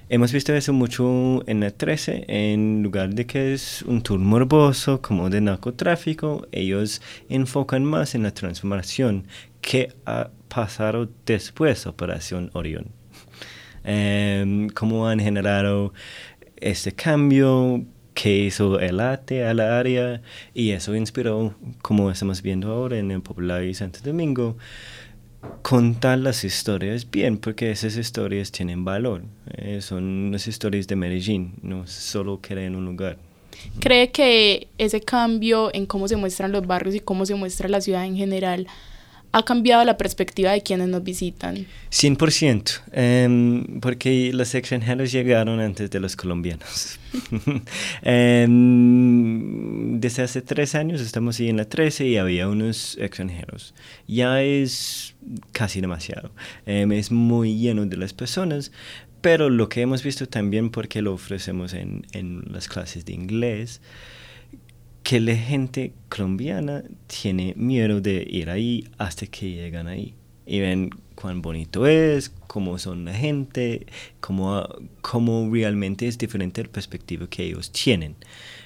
hemos 0.08 0.32
visto 0.32 0.54
eso 0.54 0.72
mucho 0.72 1.42
en 1.48 1.58
la 1.60 1.72
13, 1.72 2.26
en 2.28 2.84
lugar 2.84 3.12
de 3.12 3.26
que 3.26 3.54
es 3.54 3.82
un 3.82 4.02
tour 4.02 4.20
morboso 4.20 5.02
como 5.02 5.30
de 5.30 5.40
narcotráfico, 5.40 6.46
ellos 6.52 7.02
enfocan 7.28 7.84
más 7.84 8.14
en 8.14 8.22
la 8.22 8.32
transformación 8.32 9.26
que 9.60 9.92
ha 10.06 10.30
pasado 10.48 11.08
después 11.26 11.82
de 11.82 11.90
Operación 11.90 12.50
Orión. 12.52 13.03
Em, 13.84 14.68
cómo 14.70 15.06
han 15.06 15.20
generado 15.20 15.92
este 16.56 16.92
cambio, 16.92 17.84
que 18.14 18.44
hizo 18.44 18.78
el 18.80 19.00
arte 19.00 19.44
a 19.44 19.52
la 19.52 19.78
área 19.78 20.22
y 20.54 20.70
eso 20.70 20.94
inspiró, 20.94 21.54
como 21.82 22.10
estamos 22.10 22.40
viendo 22.40 22.72
ahora 22.72 22.98
en 22.98 23.10
el 23.10 23.20
Popular 23.20 23.64
y 23.64 23.74
Santo 23.74 23.98
Domingo, 24.02 24.56
contar 25.62 26.18
las 26.18 26.44
historias 26.44 27.10
bien, 27.10 27.36
porque 27.36 27.70
esas 27.70 27.96
historias 27.96 28.50
tienen 28.52 28.84
valor. 28.84 29.24
Eh, 29.56 29.80
son 29.82 30.30
las 30.32 30.46
historias 30.46 30.86
de 30.86 30.96
Medellín, 30.96 31.54
no 31.62 31.86
solo 31.86 32.40
queda 32.40 32.62
en 32.62 32.76
un 32.76 32.84
lugar. 32.84 33.18
¿Cree 33.80 34.10
que 34.10 34.68
ese 34.78 35.00
cambio 35.00 35.70
en 35.74 35.86
cómo 35.86 36.08
se 36.08 36.16
muestran 36.16 36.52
los 36.52 36.66
barrios 36.66 36.94
y 36.94 37.00
cómo 37.00 37.26
se 37.26 37.34
muestra 37.34 37.68
la 37.68 37.80
ciudad 37.80 38.04
en 38.04 38.16
general 38.16 38.66
ha 39.34 39.44
cambiado 39.44 39.84
la 39.84 39.96
perspectiva 39.96 40.52
de 40.52 40.62
quienes 40.62 40.86
nos 40.86 41.02
visitan. 41.02 41.66
100%, 41.90 42.82
em, 42.92 43.80
porque 43.80 44.32
los 44.32 44.54
extranjeros 44.54 45.10
llegaron 45.10 45.58
antes 45.58 45.90
de 45.90 45.98
los 45.98 46.14
colombianos. 46.14 47.00
Em, 48.02 50.00
desde 50.00 50.22
hace 50.22 50.40
tres 50.40 50.76
años 50.76 51.00
estamos 51.00 51.40
ahí 51.40 51.48
en 51.48 51.56
la 51.56 51.64
13 51.64 52.06
y 52.06 52.16
había 52.16 52.48
unos 52.48 52.96
extranjeros. 53.00 53.74
Ya 54.06 54.40
es 54.40 55.16
casi 55.50 55.80
demasiado. 55.80 56.30
Em, 56.64 56.92
es 56.92 57.10
muy 57.10 57.58
lleno 57.58 57.86
de 57.86 57.96
las 57.96 58.12
personas, 58.12 58.70
pero 59.20 59.50
lo 59.50 59.68
que 59.68 59.80
hemos 59.80 60.04
visto 60.04 60.28
también 60.28 60.70
porque 60.70 61.02
lo 61.02 61.12
ofrecemos 61.12 61.74
en, 61.74 62.06
en 62.12 62.44
las 62.52 62.68
clases 62.68 63.04
de 63.04 63.14
inglés, 63.14 63.80
que 65.04 65.20
la 65.20 65.36
gente 65.36 65.92
colombiana 66.08 66.82
tiene 67.06 67.52
miedo 67.56 68.00
de 68.00 68.26
ir 68.28 68.50
ahí 68.50 68.88
hasta 68.98 69.26
que 69.26 69.50
llegan 69.50 69.86
ahí 69.86 70.14
y 70.46 70.60
ven 70.60 70.90
cuán 71.14 71.42
bonito 71.42 71.86
es, 71.86 72.30
cómo 72.46 72.78
son 72.78 73.04
la 73.04 73.12
gente, 73.14 73.86
cómo, 74.20 74.66
cómo 75.02 75.48
realmente 75.52 76.08
es 76.08 76.16
diferente 76.16 76.62
la 76.62 76.70
perspectiva 76.70 77.28
que 77.28 77.44
ellos 77.44 77.70
tienen. 77.70 78.16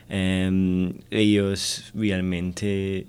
Em, 0.08 0.94
ellos 1.10 1.90
realmente, 1.92 3.06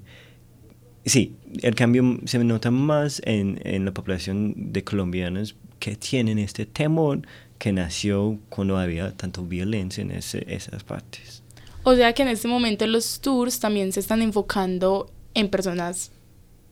sí, 1.06 1.36
el 1.62 1.76
cambio 1.76 2.20
se 2.26 2.44
nota 2.44 2.72
más 2.72 3.22
en, 3.26 3.62
en 3.64 3.86
la 3.86 3.94
población 3.94 4.74
de 4.74 4.84
colombianos 4.84 5.56
que 5.80 5.96
tienen 5.96 6.40
este 6.40 6.66
temor 6.66 7.22
que 7.60 7.72
nació 7.74 8.40
cuando 8.50 8.78
había 8.78 9.16
tanto 9.16 9.44
violencia 9.46 10.02
en 10.02 10.12
esas 10.12 10.84
partes. 10.84 11.39
O 11.84 11.96
sea 11.96 12.14
que 12.14 12.24
en 12.24 12.28
este 12.28 12.48
momento 12.48 12.86
los 12.88 13.22
tours 13.22 13.60
también 13.60 13.92
se 13.92 14.00
están 14.00 14.22
enfocando 14.22 15.10
en 15.34 15.50
personas 15.50 16.12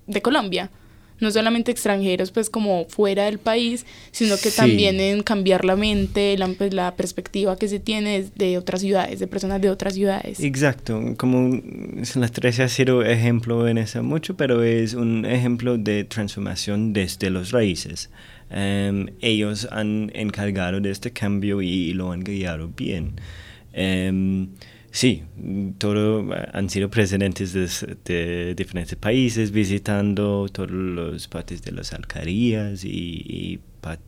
de 0.05 0.21
Colombia, 0.21 0.69
no 1.19 1.31
solamente 1.31 1.71
extranjeros, 1.71 2.31
pues 2.31 2.49
como 2.49 2.85
fuera 2.85 3.25
del 3.25 3.39
país, 3.39 3.85
sino 4.11 4.37
que 4.37 4.51
también 4.51 4.99
en 4.99 5.23
cambiar 5.23 5.65
la 5.65 5.75
mente, 5.75 6.37
la, 6.37 6.47
pues, 6.47 6.73
la, 6.73 6.95
perspectiva 6.95 7.57
que 7.57 7.67
se 7.67 7.79
tiene 7.79 8.25
de 8.35 8.57
otras 8.57 8.81
ciudades, 8.81 9.19
de 9.19 9.27
personas 9.27 9.61
de 9.61 9.69
otras 9.69 9.95
ciudades. 9.95 10.39
Exacto, 10.39 11.15
como 11.17 11.59
las 12.15 12.31
tres 12.31 12.59
ha 12.59 12.67
sido 12.67 13.03
ejemplo 13.03 13.67
en 13.67 13.79
eso 13.79 14.03
mucho, 14.03 14.37
pero 14.37 14.63
es 14.63 14.93
un 14.93 15.25
ejemplo 15.25 15.77
de 15.77 16.03
transformación 16.03 16.93
desde 16.93 17.29
los 17.29 17.51
raíces. 17.51 18.09
Em, 18.49 19.07
ellos 19.21 19.67
han 19.71 20.11
encargado 20.13 20.79
de 20.79 20.91
este 20.91 21.11
cambio 21.11 21.61
y, 21.61 21.93
lo 21.93 22.11
han 22.11 22.23
guiado 22.23 22.69
bien. 22.69 23.13
Em, 23.73 24.49
Sí, 24.97 25.21
todo, 25.77 26.25
han 26.53 26.71
sido 26.71 26.89
presidentes 26.89 27.53
de, 27.53 28.55
diferentes 28.55 28.95
países 28.95 29.51
visitando 29.51 30.49
todos 30.51 30.71
los 30.71 31.27
partes 31.27 31.61
de 31.61 31.71
las 31.71 31.93
alcaldías 31.93 32.83
y, 32.83 33.59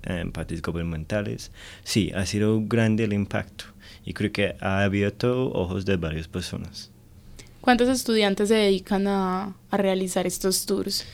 eh, 0.08 0.26
partes 0.34 0.64
gubernamentales. 0.64 1.52
Sí, 1.84 2.12
ha 2.16 2.26
sido 2.26 2.64
grande 2.66 3.04
el 3.04 3.14
impacto 3.14 3.66
y 4.04 4.16
creo 4.16 4.32
que 4.32 4.56
ha 4.62 4.84
abierto 4.84 5.52
ojos 5.52 5.86
de 5.86 5.98
varias 5.98 6.28
personas. 6.28 6.90
¿Cuántos 7.62 7.88
estudiantes 7.88 8.48
se 8.48 8.56
dedican 8.56 9.06
a, 9.08 9.56
realizar 9.72 10.26
estos 10.26 10.66
tours? 10.66 11.06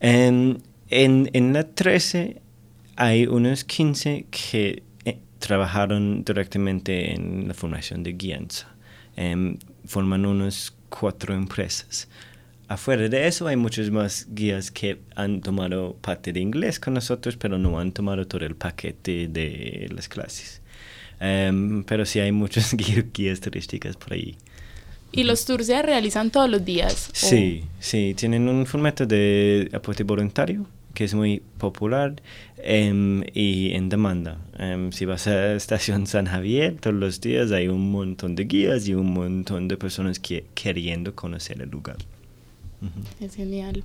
En, 0.00 0.62
en, 0.90 1.54
la 1.54 1.66
13 1.66 2.42
hay 2.96 3.26
unos 3.26 3.64
15 3.64 4.26
que 4.30 4.82
eh, 5.06 5.18
trabajaron 5.38 6.22
directamente 6.22 7.14
en 7.14 7.48
la 7.48 7.54
formación 7.54 8.02
de 8.02 8.12
guianza. 8.12 8.71
Em, 9.16 9.58
forman 9.86 10.26
unas 10.26 10.72
cuatro 10.88 11.34
empresas. 11.34 12.08
Afuera 12.68 13.08
de 13.08 13.26
eso 13.26 13.46
hay 13.46 13.56
muchos 13.56 13.90
más 13.90 14.26
guías 14.30 14.70
que 14.70 14.98
han 15.14 15.42
tomado 15.42 15.94
parte 16.00 16.32
de 16.32 16.40
inglés 16.40 16.80
con 16.80 16.94
nosotros, 16.94 17.36
pero 17.36 17.58
no 17.58 17.78
han 17.78 17.92
tomado 17.92 18.26
todo 18.26 18.46
el 18.46 18.56
paquete 18.56 19.28
de 19.28 19.90
las 19.94 20.08
clases. 20.08 20.62
Em, 21.20 21.84
pero 21.84 22.06
sí 22.06 22.20
hay 22.20 22.32
muchas 22.32 22.74
guías 23.12 23.40
turísticas 23.40 23.96
por 23.96 24.14
ahí. 24.14 24.36
¿Y 25.12 25.24
los 25.24 25.44
tours 25.44 25.66
se 25.66 25.82
realizan 25.82 26.30
todos 26.30 26.48
los 26.48 26.64
días? 26.64 27.10
Sí, 27.12 27.64
sí, 27.78 28.14
tienen 28.16 28.48
un 28.48 28.64
formato 28.64 29.04
de 29.04 29.70
aporte 29.74 30.04
voluntario 30.04 30.66
que 30.94 31.04
es 31.04 31.14
muy 31.14 31.42
popular 31.58 32.14
em, 32.58 33.24
y 33.34 33.72
en 33.72 33.88
demanda. 33.88 34.38
Em, 34.58 34.92
si 34.92 35.04
vas 35.04 35.26
a 35.26 35.54
Estación 35.56 36.06
San 36.06 36.26
Javier, 36.26 36.76
todos 36.80 36.96
los 36.96 37.20
días 37.20 37.52
hay 37.52 37.68
un 37.68 37.90
montón 37.90 38.34
de 38.34 38.44
guías 38.44 38.86
y 38.88 38.94
un 38.94 39.12
montón 39.12 39.68
de 39.68 39.76
personas 39.76 40.18
que, 40.18 40.44
queriendo 40.54 41.14
conocer 41.14 41.60
el 41.60 41.70
lugar. 41.70 41.96
Es 43.20 43.36
genial. 43.36 43.84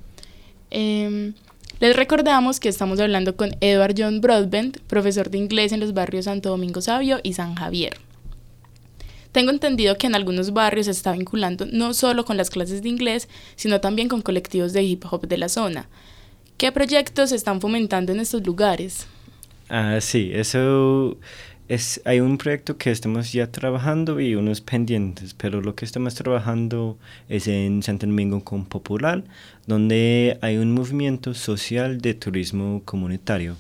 Em, 0.71 1.33
les 1.79 1.95
recordamos 1.95 2.59
que 2.59 2.69
estamos 2.69 2.99
hablando 2.99 3.35
con 3.35 3.51
Edward 3.61 3.95
John 3.97 4.21
Broadbent, 4.21 4.79
profesor 4.87 5.29
de 5.29 5.37
inglés 5.37 5.71
en 5.71 5.79
los 5.79 5.93
barrios 5.93 6.25
Santo 6.25 6.49
Domingo 6.49 6.81
Sabio 6.81 7.19
y 7.23 7.33
San 7.33 7.55
Javier. 7.55 7.97
Tengo 9.31 9.51
entendido 9.51 9.97
que 9.97 10.07
en 10.07 10.15
algunos 10.15 10.51
barrios 10.51 10.87
se 10.87 10.91
está 10.91 11.11
vinculando 11.11 11.67
no 11.67 11.93
solo 11.93 12.25
con 12.25 12.37
las 12.37 12.49
clases 12.49 12.81
de 12.81 12.89
inglés, 12.89 13.29
sino 13.55 13.79
también 13.79 14.07
con 14.07 14.23
colectivos 14.23 14.73
de 14.73 14.81
hip 14.81 15.03
hop 15.11 15.27
de 15.27 15.37
la 15.37 15.49
zona. 15.49 15.87
¿Qué 16.57 16.71
proyectos 16.71 17.31
están 17.31 17.61
fomentando 17.61 18.11
en 18.11 18.19
estos 18.19 18.43
lugares? 18.43 19.05
Ah, 19.69 19.99
sí, 20.01 20.31
eso 20.33 21.15
es, 21.67 22.01
hay 22.03 22.19
un 22.19 22.39
proyecto 22.39 22.77
que 22.77 22.89
estamos 22.89 23.31
ya 23.31 23.51
trabajando 23.51 24.19
y 24.19 24.33
unos 24.33 24.61
pendientes, 24.61 25.35
pero 25.35 25.61
lo 25.61 25.75
que 25.75 25.85
estamos 25.85 26.15
trabajando 26.15 26.97
es 27.29 27.47
en 27.47 27.83
Santo 27.83 28.07
Domingo 28.07 28.43
con 28.43 28.65
Popular, 28.65 29.23
donde 29.67 30.39
hay 30.41 30.57
un 30.57 30.71
movimiento 30.73 31.35
social 31.35 32.01
de 32.01 32.15
turismo 32.15 32.81
comunitario. 32.85 33.55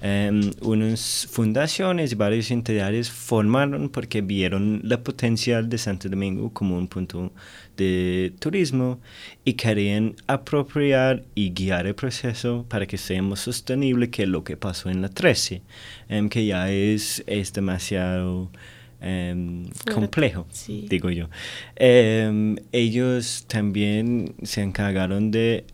Um, 0.00 0.52
unas 0.60 1.26
fundaciones 1.28 2.12
y 2.12 2.14
varias 2.14 2.52
entidades 2.52 3.10
formaron 3.10 3.88
porque 3.88 4.20
vieron 4.20 4.80
la 4.84 5.02
potencial 5.02 5.68
de 5.68 5.76
Santo 5.76 6.08
Domingo 6.08 6.52
como 6.52 6.78
un 6.78 6.86
punto 6.86 7.32
de 7.76 8.32
turismo 8.38 9.00
y 9.44 9.54
querían 9.54 10.14
apropiar 10.28 11.24
y 11.34 11.50
guiar 11.50 11.88
el 11.88 11.96
proceso 11.96 12.64
para 12.68 12.86
que 12.86 12.96
sea 12.96 13.20
más 13.22 13.40
sostenible 13.40 14.08
que 14.08 14.28
lo 14.28 14.44
que 14.44 14.56
pasó 14.56 14.88
en 14.88 15.02
la 15.02 15.08
13, 15.08 15.62
em, 16.08 16.28
que 16.28 16.46
ya 16.46 16.70
es, 16.70 17.24
es 17.26 17.52
demasiado 17.52 18.52
em, 19.00 19.68
complejo, 19.92 20.46
digo 20.88 21.10
yo. 21.10 21.28
ellos 21.76 23.44
también 23.48 24.34
se 24.44 24.62
encargaron 24.62 25.32
de 25.32 25.64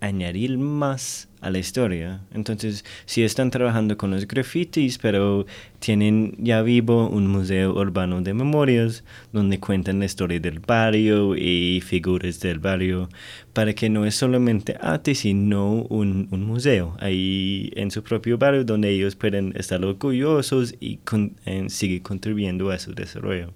añadir 0.00 0.58
más 0.58 1.27
a 1.40 1.50
la 1.50 1.58
historia. 1.58 2.20
Entonces, 2.32 2.84
si 3.06 3.22
están 3.22 3.50
trabajando 3.50 3.96
con 3.96 4.10
los 4.10 4.26
grafitis, 4.26 4.98
pero 4.98 5.46
tienen 5.78 6.34
ya 6.38 6.62
vivo 6.62 7.08
un 7.08 7.26
museo 7.26 7.74
urbano 7.74 8.20
de 8.22 8.34
memorias 8.34 9.04
donde 9.32 9.60
cuentan 9.60 10.00
la 10.00 10.06
historia 10.06 10.40
del 10.40 10.60
barrio 10.60 11.36
y 11.36 11.80
figuras 11.80 12.40
del 12.40 12.58
barrio, 12.58 13.08
para 13.52 13.74
que 13.74 13.88
no 13.88 14.04
es 14.04 14.14
solamente 14.14 14.76
arte, 14.80 15.14
sino 15.14 15.82
un, 15.88 16.28
un 16.30 16.44
museo 16.44 16.96
ahí 17.00 17.70
en 17.76 17.90
su 17.90 18.02
propio 18.02 18.38
barrio 18.38 18.64
donde 18.64 18.90
ellos 18.90 19.16
pueden 19.16 19.52
estar 19.56 19.84
orgullosos 19.84 20.74
y 20.80 20.96
con, 20.98 21.36
seguir 21.68 22.02
contribuyendo 22.02 22.70
a 22.70 22.78
su 22.78 22.94
desarrollo. 22.94 23.52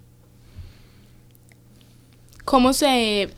¿Cómo 2.45 2.73
se 2.73 3.29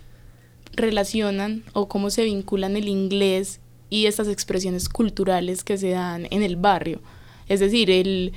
relacionan 0.74 1.64
o 1.74 1.88
cómo 1.88 2.10
se 2.10 2.24
vinculan 2.24 2.76
el 2.76 2.88
inglés 2.88 3.62
y 3.90 4.06
estas 4.08 4.28
expresiones 4.28 4.90
culturales 4.90 5.64
que 5.64 5.78
se 5.78 5.90
dan 5.90 6.28
en 6.32 6.44
el 6.44 6.56
barrio. 6.56 7.02
Es 7.48 7.60
decir, 7.60 7.90
el 7.92 8.34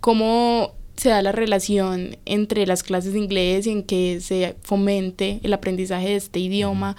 cómo 0.00 0.74
se 0.96 1.08
da 1.08 1.22
la 1.22 1.32
relación 1.32 2.16
entre 2.24 2.66
las 2.66 2.82
clases 2.82 3.12
de 3.14 3.18
inglés 3.18 3.66
y 3.66 3.70
en 3.70 3.82
que 3.82 4.20
se 4.20 4.54
fomente 4.62 5.40
el 5.42 5.52
aprendizaje 5.52 6.10
de 6.10 6.16
este 6.16 6.38
idioma 6.38 6.96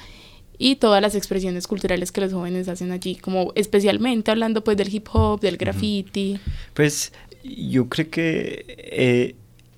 y 0.58 0.78
todas 0.78 1.02
las 1.02 1.16
expresiones 1.16 1.68
culturales 1.68 2.12
que 2.12 2.22
los 2.22 2.34
jóvenes 2.34 2.68
hacen 2.68 2.92
allí, 2.92 3.16
como 3.16 3.52
especialmente 3.56 4.32
hablando 4.32 4.64
pues 4.64 4.78
del 4.78 4.94
hip 4.94 5.08
hop, 5.12 5.42
del 5.42 5.58
graffiti. 5.58 6.40
Pues 6.74 7.14
yo 7.44 7.90
creo 7.90 8.10
que 8.10 8.66
eh, 8.68 9.36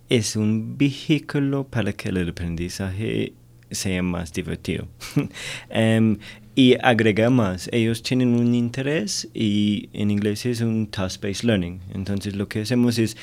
es 0.09 0.35
un 0.35 0.77
vehículo 0.77 1.65
para 1.65 1.93
que 1.93 2.09
el 2.09 2.29
aprendizaje 2.29 3.33
sea 3.71 4.01
más 4.03 4.33
divertido. 4.33 4.87
um, 5.75 6.17
y 6.57 6.75
agrega 6.81 7.29
más. 7.29 7.69
Ellos 7.71 8.01
tienen 8.01 8.33
un 8.33 8.55
interés 8.55 9.29
y 9.31 9.89
en 9.93 10.09
inglés 10.09 10.43
es 10.47 10.61
un 10.61 10.87
task-based 10.87 11.43
learning. 11.43 11.81
Entonces 11.93 12.35
lo 12.35 12.49
que 12.49 12.61
hacemos 12.61 12.97
es 12.97 13.15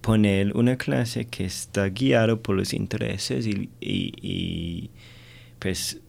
poner 0.00 0.56
una 0.56 0.78
clase 0.78 1.24
que 1.24 1.44
está 1.44 1.88
guiado 1.88 2.40
por 2.40 2.54
los 2.54 2.72
intereses 2.72 3.48
y, 3.48 3.68
y, 3.80 4.12
y 4.22 4.90
pues 5.58 6.02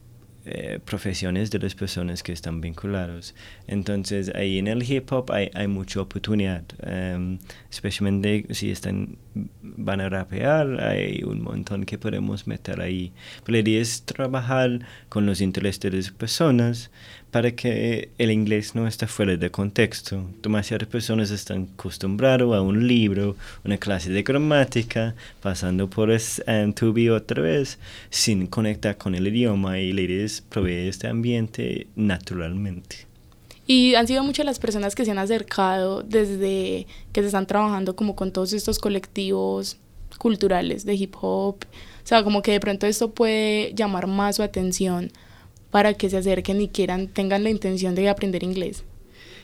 eh, 0.45 0.79
profesiones 0.85 1.49
de 1.49 1.57
las 1.57 1.73
personas 1.73 2.21
que 2.21 2.31
están 2.31 2.61
vinculados. 2.61 3.33
Entonces, 3.67 4.31
ahí 4.35 4.59
en 4.59 4.67
el 4.67 4.83
hip 4.83 5.11
hop 5.11 5.31
hay, 5.31 5.49
hay 5.55 5.67
mucha 5.67 6.01
oportunidad, 6.01 6.63
um, 6.85 7.39
especialmente 7.71 8.45
si 8.51 8.69
están, 8.69 9.17
van 9.61 10.01
a 10.01 10.09
rapear, 10.09 10.79
hay 10.81 11.23
un 11.23 11.41
montón 11.41 11.83
que 11.85 11.97
podemos 11.97 12.45
meter 12.45 12.79
ahí. 12.79 13.11
Pero 13.43 13.53
la 13.53 13.59
idea 13.59 13.81
es 13.81 14.03
trabajar 14.03 14.79
con 15.09 15.25
los 15.25 15.41
intereses 15.41 15.79
de 15.79 15.91
las 15.91 16.11
personas 16.11 16.91
para 17.32 17.51
que 17.51 18.10
el 18.17 18.32
inglés 18.32 18.75
no 18.75 18.88
esté 18.88 19.08
fuera 19.08 19.36
de 19.36 19.51
contexto. 19.51 20.24
Demasiadas 20.41 20.88
personas 20.88 21.32
están 21.32 21.67
acostumbradas 21.74 22.41
a 22.41 22.62
un 22.62 22.88
libro, 22.88 23.36
una 23.63 23.77
clase 23.77 24.10
de 24.10 24.24
gramática, 24.24 25.15
pasando 25.41 25.89
por 25.89 26.10
um, 26.10 26.74
tubi 26.74 27.10
otra 27.10 27.41
vez, 27.41 27.77
sin 28.10 28.48
conectar 28.48 28.98
con 28.98 29.15
el 29.15 29.27
idioma 29.27 29.79
y 29.79 29.91
la 29.91 30.01
idea 30.01 30.25
es 30.25 30.41
proveer 30.41 30.88
este 30.88 31.08
ambiente 31.08 31.88
naturalmente. 31.96 33.05
Y 33.67 33.96
han 33.96 34.08
sido 34.08 34.24
muchas 34.24 34.46
las 34.46 34.60
personas 34.60 34.94
que 34.94 35.05
se 35.05 35.12
han 35.12 35.17
acercado 35.17 36.03
desde 36.03 36.86
que 37.12 37.22
se 37.22 37.27
están 37.27 37.48
trabajando 37.48 37.96
como 37.96 38.15
con 38.15 38.32
todos 38.32 38.53
estos 38.53 38.79
colectivos 38.79 39.77
culturales 40.20 40.86
de 40.86 40.96
hip 40.96 41.15
hop. 41.20 41.58
O 42.03 42.08
sea, 42.08 42.24
como 42.24 42.41
que 42.41 42.51
de 42.51 42.60
pronto 42.60 42.86
esto 42.86 43.12
puede 43.12 43.74
llamar 43.74 44.08
más 44.08 44.36
su 44.36 44.44
atención 44.44 45.12
para 45.75 45.94
que 45.94 46.10
se 46.10 46.15
acerquen 46.15 46.62
y 46.62 46.70
quieran, 46.70 47.10
tengan 47.10 47.44
la 47.44 47.50
intención 47.50 47.96
de 47.96 48.08
aprender 48.08 48.44
inglés. 48.44 48.86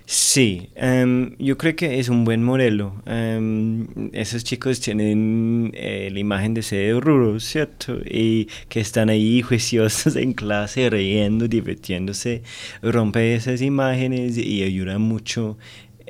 Sí, 0.05 0.69
em, 0.75 1.35
yo 1.39 1.57
creo 1.57 1.75
que 1.75 1.99
es 1.99 2.07
un 2.07 2.23
buen 2.23 2.41
modelo. 2.41 2.93
Um, 3.05 3.85
esos 4.13 4.45
chicos 4.45 4.79
tienen 4.79 5.71
eh, 5.73 6.07
la 6.09 6.19
imagen 6.19 6.53
de 6.53 6.61
ser 6.61 7.01
rudos, 7.01 7.43
¿cierto? 7.43 7.99
Y 8.05 8.47
que 8.69 8.79
están 8.79 9.09
ahí 9.09 9.41
juiciosos 9.41 10.15
en 10.23 10.31
clase, 10.31 10.89
riendo, 10.89 11.49
divirtiéndose. 11.49 12.43
Rompe 12.81 13.35
esas 13.35 13.61
imágenes 13.61 14.37
y 14.37 14.63
ayuda 14.63 14.99
mucho 14.99 15.57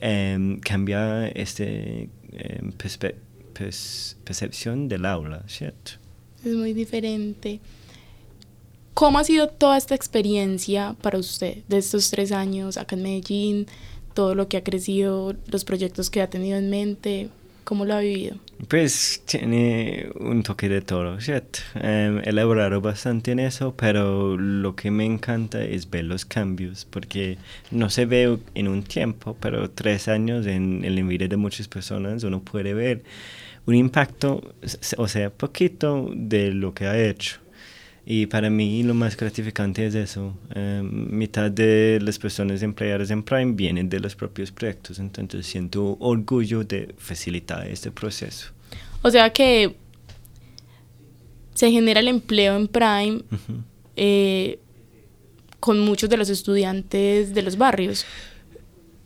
a 0.03 0.35
um, 0.35 0.59
cambiar 0.59 1.35
esta 1.35 1.65
percepción 4.23 4.87
del 4.87 5.05
aula, 5.07 5.43
¿cierto? 5.47 5.93
Es 6.45 6.53
muy 6.53 6.73
diferente. 6.73 7.59
¿Cómo 8.93 9.19
ha 9.19 9.23
sido 9.23 9.47
toda 9.47 9.77
esta 9.77 9.95
experiencia 9.95 10.95
para 11.01 11.17
usted 11.17 11.59
de 11.67 11.77
estos 11.77 12.11
tres 12.11 12.31
años 12.31 12.77
acá 12.77 12.95
en 12.95 13.03
Medellín? 13.03 13.67
Todo 14.13 14.35
lo 14.35 14.47
que 14.47 14.57
ha 14.57 14.63
crecido, 14.63 15.35
los 15.47 15.63
proyectos 15.63 16.09
que 16.09 16.21
ha 16.21 16.29
tenido 16.29 16.57
en 16.57 16.69
mente, 16.69 17.29
¿cómo 17.63 17.85
lo 17.85 17.93
ha 17.93 18.01
vivido? 18.01 18.35
Pues 18.67 19.23
tiene 19.25 20.09
un 20.19 20.43
toque 20.43 20.67
de 20.67 20.81
todo, 20.81 21.19
¿cierto? 21.21 21.59
Um, 21.75 22.19
he 22.19 22.29
elaborado 22.29 22.81
bastante 22.81 23.31
en 23.31 23.39
eso, 23.39 23.73
pero 23.75 24.37
lo 24.37 24.75
que 24.75 24.91
me 24.91 25.05
encanta 25.05 25.63
es 25.63 25.89
ver 25.89 26.03
los 26.03 26.25
cambios, 26.25 26.85
porque 26.89 27.37
no 27.71 27.89
se 27.89 28.05
ve 28.05 28.37
en 28.55 28.67
un 28.67 28.83
tiempo, 28.83 29.37
pero 29.39 29.71
tres 29.71 30.09
años 30.09 30.45
en 30.45 30.83
el 30.83 31.01
vida 31.05 31.27
de 31.27 31.37
muchas 31.37 31.67
personas 31.67 32.23
uno 32.23 32.41
puede 32.41 32.73
ver 32.73 33.03
un 33.65 33.75
impacto, 33.75 34.53
o 34.97 35.07
sea, 35.07 35.29
poquito 35.29 36.09
de 36.13 36.51
lo 36.51 36.73
que 36.73 36.85
ha 36.85 36.99
hecho. 36.99 37.40
Y 38.13 38.25
para 38.25 38.49
mí 38.49 38.83
lo 38.83 38.93
más 38.93 39.15
gratificante 39.15 39.85
es 39.85 39.95
eso. 39.95 40.33
Em, 40.53 41.17
mitad 41.17 41.49
de 41.49 41.97
las 42.01 42.19
personas 42.19 42.61
empleadas 42.61 43.09
en 43.09 43.23
Prime 43.23 43.53
vienen 43.53 43.87
de 43.87 44.01
los 44.01 44.17
propios 44.17 44.51
proyectos, 44.51 44.99
entonces 44.99 45.45
siento 45.45 45.95
orgullo 45.97 46.65
de 46.65 46.93
facilitar 46.97 47.65
este 47.69 47.89
proceso. 47.89 48.51
O 49.01 49.09
sea 49.09 49.29
que 49.29 49.77
se 51.53 51.71
genera 51.71 52.01
el 52.01 52.09
empleo 52.09 52.57
en 52.57 52.67
Prime 52.67 53.21
eh, 53.95 54.59
con 55.61 55.79
muchos 55.79 56.09
de 56.09 56.17
los 56.17 56.29
estudiantes 56.29 57.33
de 57.33 57.41
los 57.43 57.57
barrios. 57.57 58.05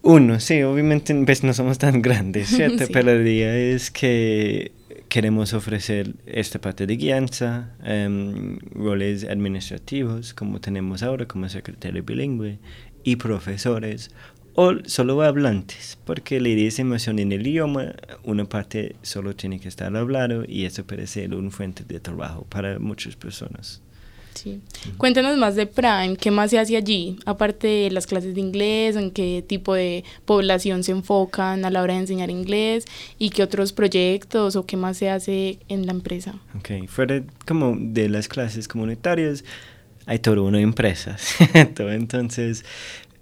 Uno, 0.02 0.40
sí, 0.40 0.64
obviamente 0.64 1.14
pues, 1.14 1.44
no 1.44 1.54
somos 1.54 1.78
tan 1.78 2.02
grandes, 2.02 2.48
¿cierto? 2.56 2.86
Pero 2.92 3.14
la 3.14 3.30
idea 3.30 3.56
es 3.56 3.92
que 3.92 4.72
queremos 5.16 5.54
ofrecer 5.54 6.14
esta 6.26 6.60
parte 6.60 6.86
de 6.86 6.98
guianza, 6.98 7.74
em, 7.86 8.58
roles 8.74 9.24
administrativos, 9.24 10.34
como 10.34 10.60
tenemos 10.60 11.04
ahora 11.04 11.26
como 11.26 11.48
secretario 11.48 12.04
bilingüe, 12.04 12.60
y 13.06 13.16
profesores, 13.16 14.12
o 14.56 14.74
solo 14.84 15.22
hablantes, 15.22 15.98
porque 16.04 16.42
la 16.42 16.50
idea 16.50 16.68
es 16.68 16.80
emoción 16.80 17.20
en 17.20 17.32
el 17.32 17.48
idioma, 17.48 17.94
una 18.26 18.44
parte 18.44 18.98
solo 19.04 19.34
tiene 19.38 19.62
que 19.62 19.70
estar 19.70 19.96
hablado 19.96 20.44
y 20.46 20.66
eso 20.66 20.86
puede 20.86 21.08
ser 21.08 21.34
una 21.34 21.50
fuente 21.50 21.86
de 21.86 22.02
trabajo 22.02 22.46
para 22.50 22.78
muchas 22.80 23.16
personas. 23.16 23.85
Sí. 24.36 24.62
Cuéntanos 24.98 25.38
más 25.38 25.56
de 25.56 25.66
Prime, 25.66 26.16
¿qué 26.20 26.30
más 26.30 26.52
se 26.52 26.60
hace 26.60 26.78
allí? 26.78 27.18
Aparte 27.26 27.68
de 27.68 27.92
las 27.92 28.06
clases 28.06 28.36
de 28.36 28.42
inglés, 28.42 28.96
¿en 28.96 29.12
qué 29.12 29.44
tipo 29.46 29.74
de 29.74 30.04
población 30.26 30.84
se 30.84 30.92
enfocan 30.92 31.66
a 31.66 31.72
la 31.72 31.82
hora 31.82 31.94
de 31.94 32.02
enseñar 32.02 32.30
inglés? 32.30 32.86
¿Y 33.18 33.30
qué 33.30 33.44
otros 33.44 33.74
proyectos 33.74 34.56
o 34.56 34.66
qué 34.66 34.78
más 34.78 34.98
se 34.98 35.10
hace 35.10 35.60
en 35.70 35.86
la 35.86 35.94
empresa? 35.94 36.36
Ok, 36.58 36.88
fuera 36.88 37.24
como 37.48 37.76
de 37.80 38.10
las 38.10 38.28
clases 38.28 38.68
comunitarias, 38.68 39.44
hay 40.06 40.20
todo 40.20 40.44
una 40.44 40.62
empresa, 40.62 41.18
Entonces, 41.54 42.64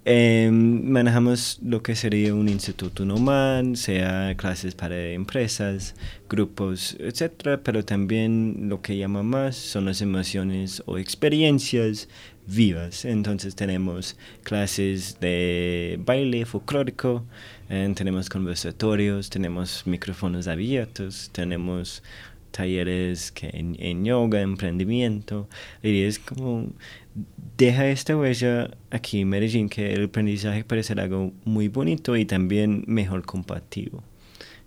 eh, 0.06 0.50
manejamos 0.52 1.58
lo 1.62 1.82
que 1.82 1.96
sería 1.96 2.34
un 2.34 2.48
instituto 2.48 3.06
normal, 3.06 3.76
sea 3.78 4.34
clases 4.36 4.74
para 4.74 5.12
empresas, 5.12 5.94
grupos, 6.28 6.96
etcétera, 7.00 7.62
pero 7.62 7.84
también 7.84 8.68
lo 8.68 8.82
que 8.82 8.98
llama 8.98 9.22
más 9.22 9.56
son 9.56 9.86
las 9.86 10.02
emociones 10.02 10.82
o 10.84 10.98
experiencias 10.98 12.08
vivas. 12.46 13.06
Entonces 13.06 13.54
tenemos 13.54 14.16
clases 14.42 15.18
de 15.20 15.98
baile 16.04 16.44
folclórico, 16.44 17.24
eh, 17.70 17.90
tenemos 17.96 18.28
conversatorios, 18.28 19.30
tenemos 19.30 19.86
micrófonos 19.86 20.48
abiertos, 20.48 21.30
tenemos 21.32 22.02
talleres 22.54 23.32
que 23.32 23.50
en, 23.52 23.76
en 23.78 24.04
yoga, 24.04 24.40
emprendimiento. 24.40 25.48
Y 25.82 26.02
es 26.02 26.18
como 26.18 26.72
deja 27.56 27.86
esta 27.88 28.16
huella 28.16 28.70
aquí 28.90 29.20
en 29.20 29.28
Medellín 29.28 29.68
que 29.68 29.92
el 29.92 30.04
aprendizaje 30.04 30.64
parece 30.64 30.92
algo 30.94 31.32
muy 31.44 31.68
bonito 31.68 32.16
y 32.16 32.24
también 32.24 32.84
mejor 32.86 33.24
compatible. 33.24 34.00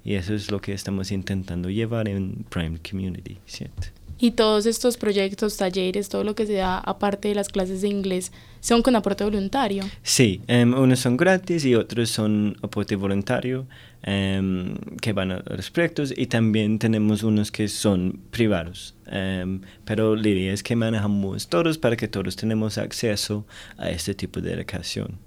Y 0.04 0.16
eso 0.16 0.34
es 0.34 0.52
lo 0.52 0.62
que 0.62 0.74
estamos 0.74 1.12
intentando 1.12 1.70
llevar 1.70 2.08
en 2.08 2.46
Prime 2.50 2.80
Community, 2.90 3.40
¿cierto? 3.46 3.88
Y 4.20 4.32
todos 4.32 4.66
estos 4.66 4.98
proyectos, 4.98 5.58
talleres, 5.58 6.10
todo 6.10 6.24
lo 6.24 6.36
que 6.36 6.46
se 6.46 6.54
da 6.54 6.80
aparte 6.80 7.28
de 7.28 7.36
las 7.36 7.50
clases 7.50 7.82
de 7.82 7.88
inglés, 7.88 8.32
son 8.60 8.82
con 8.82 8.96
aporte 8.96 9.24
voluntario. 9.24 9.84
Sí, 10.04 10.42
um, 10.50 10.74
unos 10.74 11.00
son 11.00 11.18
gratis 11.18 11.66
y 11.66 11.76
otros 11.76 12.10
son 12.10 12.58
aporte 12.62 12.96
voluntario 12.96 13.68
um, 14.08 14.76
que 15.02 15.14
van 15.14 15.32
a 15.32 15.44
los 15.46 15.70
proyectos 15.70 16.14
y 16.16 16.26
también 16.26 16.80
tenemos 16.80 17.24
unos 17.24 17.52
que 17.52 17.68
son 17.68 18.20
privados. 18.32 18.96
Um, 19.12 19.62
pero 19.86 20.16
la 20.16 20.28
idea 20.28 20.54
es 20.54 20.64
que 20.64 20.76
manejamos 20.76 21.48
todos 21.48 21.78
para 21.78 21.96
que 21.96 22.08
todos 22.08 22.36
tenemos 22.36 22.78
acceso 22.78 23.46
a 23.78 23.90
este 23.90 24.14
tipo 24.16 24.42
de 24.42 24.54
educación. 24.54 25.20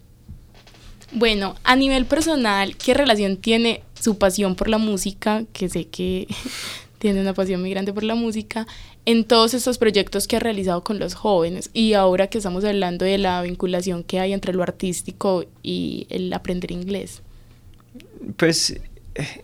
Bueno, 1.13 1.57
a 1.65 1.75
nivel 1.75 2.07
personal, 2.07 2.77
¿qué 2.77 2.95
relación 2.95 3.37
tiene 3.37 3.83
su 3.99 4.19
pasión 4.19 4.55
por 4.55 4.69
la 4.69 4.79
música, 4.79 5.45
que 5.53 5.69
sé 5.69 5.89
que 5.89 6.29
tiene 7.01 7.21
una 7.21 7.35
pasión 7.35 7.61
muy 7.63 7.71
grande 7.71 7.93
por 7.93 8.05
la 8.05 8.15
música, 8.15 8.67
en 9.07 9.25
todos 9.25 9.55
estos 9.55 9.79
proyectos 9.79 10.29
que 10.29 10.37
ha 10.37 10.39
realizado 10.41 10.85
con 10.85 10.99
los 10.99 11.15
jóvenes? 11.15 11.71
Y 11.73 11.95
ahora 11.95 12.29
que 12.29 12.39
estamos 12.39 12.63
hablando 12.65 13.05
de 13.05 13.19
la 13.19 13.43
vinculación 13.43 14.05
que 14.05 14.21
hay 14.21 14.33
entre 14.35 14.53
lo 14.53 14.63
artístico 14.63 15.47
y 15.63 16.07
el 16.11 16.33
aprender 16.33 16.71
inglés. 16.71 17.23
Pues 18.37 18.79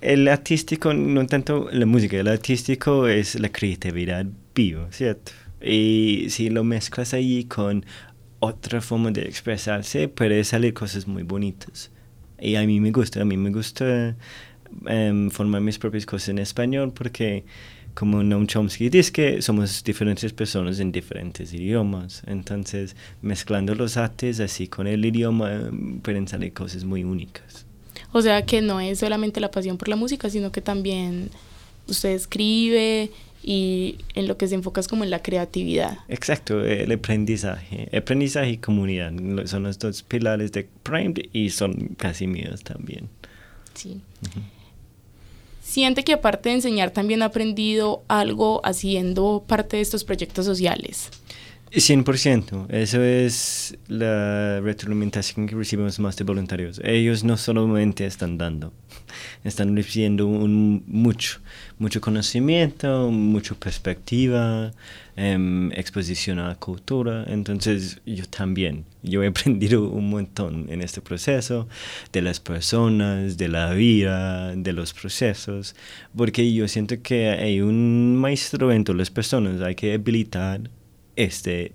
el 0.03 0.29
artístico, 0.29 0.92
no 0.92 1.27
tanto 1.27 1.69
la 1.73 1.87
música, 1.87 2.19
el 2.19 2.29
artístico 2.29 3.09
es 3.09 3.40
la 3.40 3.49
creatividad 3.49 4.27
viva, 4.55 4.87
¿cierto? 4.92 5.33
Y 5.62 6.27
si 6.29 6.51
lo 6.51 6.62
mezclas 6.62 7.14
ahí 7.14 7.45
con 7.45 7.87
otra 8.38 8.83
forma 8.83 9.11
de 9.11 9.23
expresarse, 9.23 10.09
puede 10.09 10.45
salir 10.45 10.75
cosas 10.75 11.09
muy 11.09 11.23
bonitas. 11.23 11.90
Y 12.38 12.57
a 12.57 12.62
mí 12.66 12.81
me 12.81 12.92
gusta, 12.92 13.23
a 13.23 13.25
mí 13.25 13.38
me 13.38 13.51
gusta 13.51 14.14
em, 14.87 15.31
formar 15.31 15.61
mis 15.61 15.79
propias 15.79 16.07
cosas 16.07 16.31
en 16.31 16.39
español 16.39 16.93
porque, 16.93 17.45
como 17.95 18.23
Noam 18.23 18.47
Chomsky 18.47 18.89
dice, 18.89 19.12
que 19.12 19.43
somos 19.43 19.83
diferentes 19.85 20.33
personas 20.33 20.81
en 20.81 20.93
diferentes 20.93 21.53
idiomas. 21.53 22.23
Entonces, 22.27 22.97
mezclando 23.23 23.75
los 23.75 23.97
artes 23.97 24.41
así 24.41 24.69
con 24.69 24.87
el 24.87 25.05
idioma, 25.05 25.71
pueden 26.03 26.29
salir 26.29 26.53
cosas 26.53 26.85
muy 26.85 27.05
únicas. 27.05 27.67
O 28.12 28.23
sea 28.23 28.45
que 28.45 28.62
no 28.62 28.81
es 28.81 28.99
solamente 29.01 29.41
la 29.41 29.51
pasión 29.51 29.79
por 29.79 29.89
la 29.89 29.97
música, 29.97 30.31
sino 30.31 30.53
que 30.53 30.61
también 30.61 31.31
usted 31.89 32.11
escribe, 32.11 33.11
y 33.47 33.99
en 34.15 34.27
lo 34.27 34.37
que 34.37 34.49
se 34.49 34.57
enfoca 34.57 34.81
es 34.81 34.89
como 34.89 35.05
en 35.05 35.11
la 35.11 35.23
creatividad. 35.23 35.99
Exacto, 36.09 36.65
el 36.65 36.91
aprendizaje. 36.91 37.89
Aprendizaje 37.97 38.51
y 38.51 38.57
comunidad 38.59 39.12
son 39.45 39.62
los 39.62 39.79
dos 39.79 40.03
pilares 40.03 40.51
de 40.51 40.69
Prime 40.83 41.15
y 41.33 41.51
son 41.51 41.95
casi 41.97 42.27
míos 42.27 42.65
también. 42.65 43.09
Sí. 43.75 44.01
Siente 45.66 46.05
que 46.05 46.12
aparte 46.12 46.48
de 46.48 46.55
enseñar 46.55 46.92
también 46.92 47.22
ha 47.22 47.26
aprendido 47.26 48.05
algo 48.07 48.61
haciendo 48.64 49.42
parte 49.48 49.76
de 49.76 49.83
estos 49.83 50.05
proyectos 50.05 50.46
sociales. 50.46 51.11
100%. 51.72 52.66
Eso 52.70 53.02
es 53.02 53.76
la 53.88 54.61
retroalimentación 54.61 55.46
que 55.46 55.57
recibimos 55.57 55.98
más 55.98 56.16
de 56.16 56.24
voluntarios. 56.24 56.81
Ellos 56.85 57.24
no 57.24 57.37
solamente 57.37 58.07
están 58.07 58.38
dando, 58.38 58.72
están 59.44 59.74
recibiendo 59.76 60.26
un, 60.26 60.85
mucho, 60.87 61.40
mucho 61.79 62.00
conocimiento, 62.00 63.11
mucha 63.11 63.55
perspectiva, 63.55 64.72
em, 65.16 65.72
exposición 65.72 66.38
a 66.38 66.48
la 66.48 66.55
cultura. 66.55 67.24
Entonces 67.26 68.00
yo 68.07 68.24
también, 68.26 68.85
yo 69.02 69.22
he 69.24 69.26
aprendido 69.26 69.88
un 69.88 70.09
montón 70.09 70.66
en 70.70 70.83
este 70.83 71.00
proceso 71.00 71.68
de 72.12 72.22
las 72.22 72.38
personas, 72.38 73.37
de 73.37 73.48
la 73.48 73.72
vida, 73.72 74.55
de 74.55 74.72
los 74.72 74.94
procesos, 74.94 75.74
porque 76.16 76.52
yo 76.52 76.68
siento 76.68 77.02
que 77.02 77.29
hay 77.31 77.61
un 77.61 78.16
maestro 78.16 78.72
en 78.72 78.85
todas 78.85 78.98
las 78.98 79.11
personas, 79.11 79.61
hay 79.61 79.74
que 79.74 79.94
habilitar 79.94 80.70
este, 81.16 81.72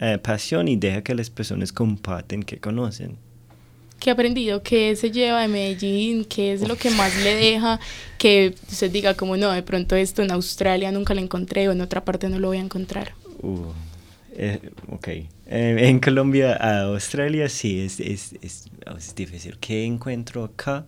eh, 0.00 0.18
pasión 0.22 0.68
y 0.68 0.76
deja 0.76 1.02
que 1.02 1.14
las 1.14 1.30
personas 1.30 1.72
comparten 1.72 2.42
que 2.42 2.58
conocen. 2.58 3.18
¿Qué 3.98 4.10
ha 4.10 4.12
aprendido? 4.12 4.62
¿Qué 4.62 4.94
se 4.96 5.10
lleva 5.10 5.40
de 5.40 5.48
Medellín? 5.48 6.24
¿Qué 6.24 6.52
es 6.52 6.68
lo 6.68 6.76
que 6.76 6.90
más 6.90 7.16
le 7.22 7.34
deja? 7.34 7.80
Que 8.18 8.54
usted 8.70 8.90
diga 8.90 9.14
como 9.14 9.36
no, 9.36 9.50
de 9.50 9.62
pronto 9.62 9.96
esto 9.96 10.22
en 10.22 10.30
Australia 10.30 10.92
nunca 10.92 11.14
lo 11.14 11.20
encontré 11.20 11.68
o 11.68 11.72
en 11.72 11.80
otra 11.80 12.04
parte 12.04 12.28
no 12.28 12.38
lo 12.38 12.48
voy 12.48 12.58
a 12.58 12.60
encontrar. 12.60 13.14
Uh, 13.40 13.72
eh, 14.36 14.60
ok. 14.90 15.08
Eh, 15.08 15.28
en 15.46 16.00
Colombia 16.00 16.54
a 16.54 16.82
Australia 16.82 17.48
sí 17.48 17.80
es, 17.80 17.98
es, 18.00 18.34
es, 18.42 18.70
es, 18.96 19.14
difícil. 19.14 19.56
¿Qué 19.58 19.84
encuentro 19.84 20.44
acá 20.44 20.86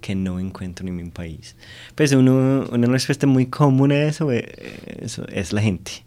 que 0.00 0.14
no 0.14 0.40
encuentro 0.40 0.86
en 0.86 0.96
mi 0.96 1.04
país? 1.10 1.56
Pues 1.94 2.12
uno, 2.12 2.66
una 2.70 2.88
respuesta 2.88 3.26
muy 3.26 3.46
común 3.46 3.92
a 3.92 4.04
eso, 4.04 4.30
eso 4.30 5.26
es 5.28 5.52
la 5.52 5.62
gente. 5.62 6.05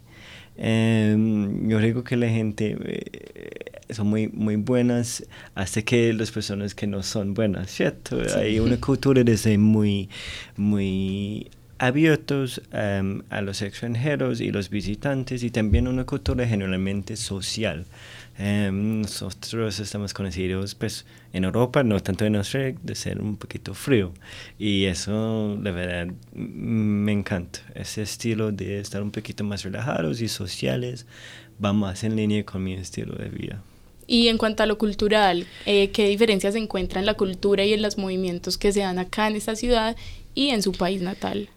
Em, 0.62 1.70
yo 1.70 1.78
digo 1.78 2.04
que 2.04 2.18
la 2.18 2.28
gente 2.28 2.76
eh, 2.78 3.94
son 3.94 4.08
muy, 4.08 4.28
muy 4.28 4.56
buenas 4.56 5.24
hasta 5.54 5.80
que 5.80 6.12
las 6.12 6.30
personas 6.30 6.74
que 6.74 6.86
no 6.86 7.02
son 7.02 7.32
buenas, 7.32 7.70
¿cierto? 7.70 8.20
Hay 8.36 8.60
una 8.60 8.78
cultura 8.78 9.24
desde 9.24 9.56
muy, 9.56 10.10
muy 10.58 11.50
abiertos 11.80 12.60
em, 12.72 13.22
a 13.30 13.40
los 13.40 13.62
extranjeros 13.62 14.42
y 14.42 14.52
los 14.52 14.68
visitantes 14.68 15.42
y 15.42 15.50
también 15.50 15.88
una 15.88 16.04
cultura 16.04 16.46
generalmente 16.46 17.16
social. 17.16 17.86
Em, 18.38 19.00
nosotros 19.00 19.80
estamos 19.80 20.12
conocidos 20.12 20.74
pues, 20.74 21.06
en 21.32 21.44
Europa, 21.44 21.82
no 21.82 21.98
tanto 22.00 22.26
en 22.26 22.36
Australia, 22.36 22.78
de 22.82 22.94
ser 22.94 23.18
un 23.22 23.36
poquito 23.36 23.72
frío. 23.72 24.12
Y 24.58 24.84
eso, 24.84 25.56
de 25.56 25.72
verdad, 25.72 26.14
me 26.34 27.12
encanta. 27.12 27.60
Ese 27.74 28.02
estilo 28.02 28.52
de 28.52 28.78
estar 28.78 29.02
un 29.02 29.10
poquito 29.10 29.42
más 29.42 29.62
relajados 29.62 30.20
y 30.20 30.28
sociales 30.28 31.06
va 31.64 31.72
más 31.72 32.04
en 32.04 32.14
línea 32.14 32.44
con 32.44 32.62
mi 32.62 32.74
estilo 32.74 33.14
de 33.14 33.30
vida. 33.30 33.62
Y 34.06 34.28
en 34.28 34.36
cuanto 34.36 34.62
a 34.62 34.66
lo 34.66 34.76
cultural, 34.76 35.46
eh, 35.64 35.90
¿qué 35.92 36.08
diferencias 36.08 36.52
se 36.52 36.60
encuentran 36.60 37.02
en 37.02 37.06
la 37.06 37.14
cultura 37.14 37.64
y 37.64 37.72
en 37.72 37.80
los 37.80 37.96
movimientos 37.96 38.58
que 38.58 38.70
se 38.70 38.80
dan 38.80 38.98
acá 38.98 39.28
en 39.28 39.36
esta 39.36 39.56
ciudad 39.56 39.96
y 40.34 40.50
en 40.50 40.62
su 40.62 40.72
país 40.72 41.00
natal? 41.00 41.48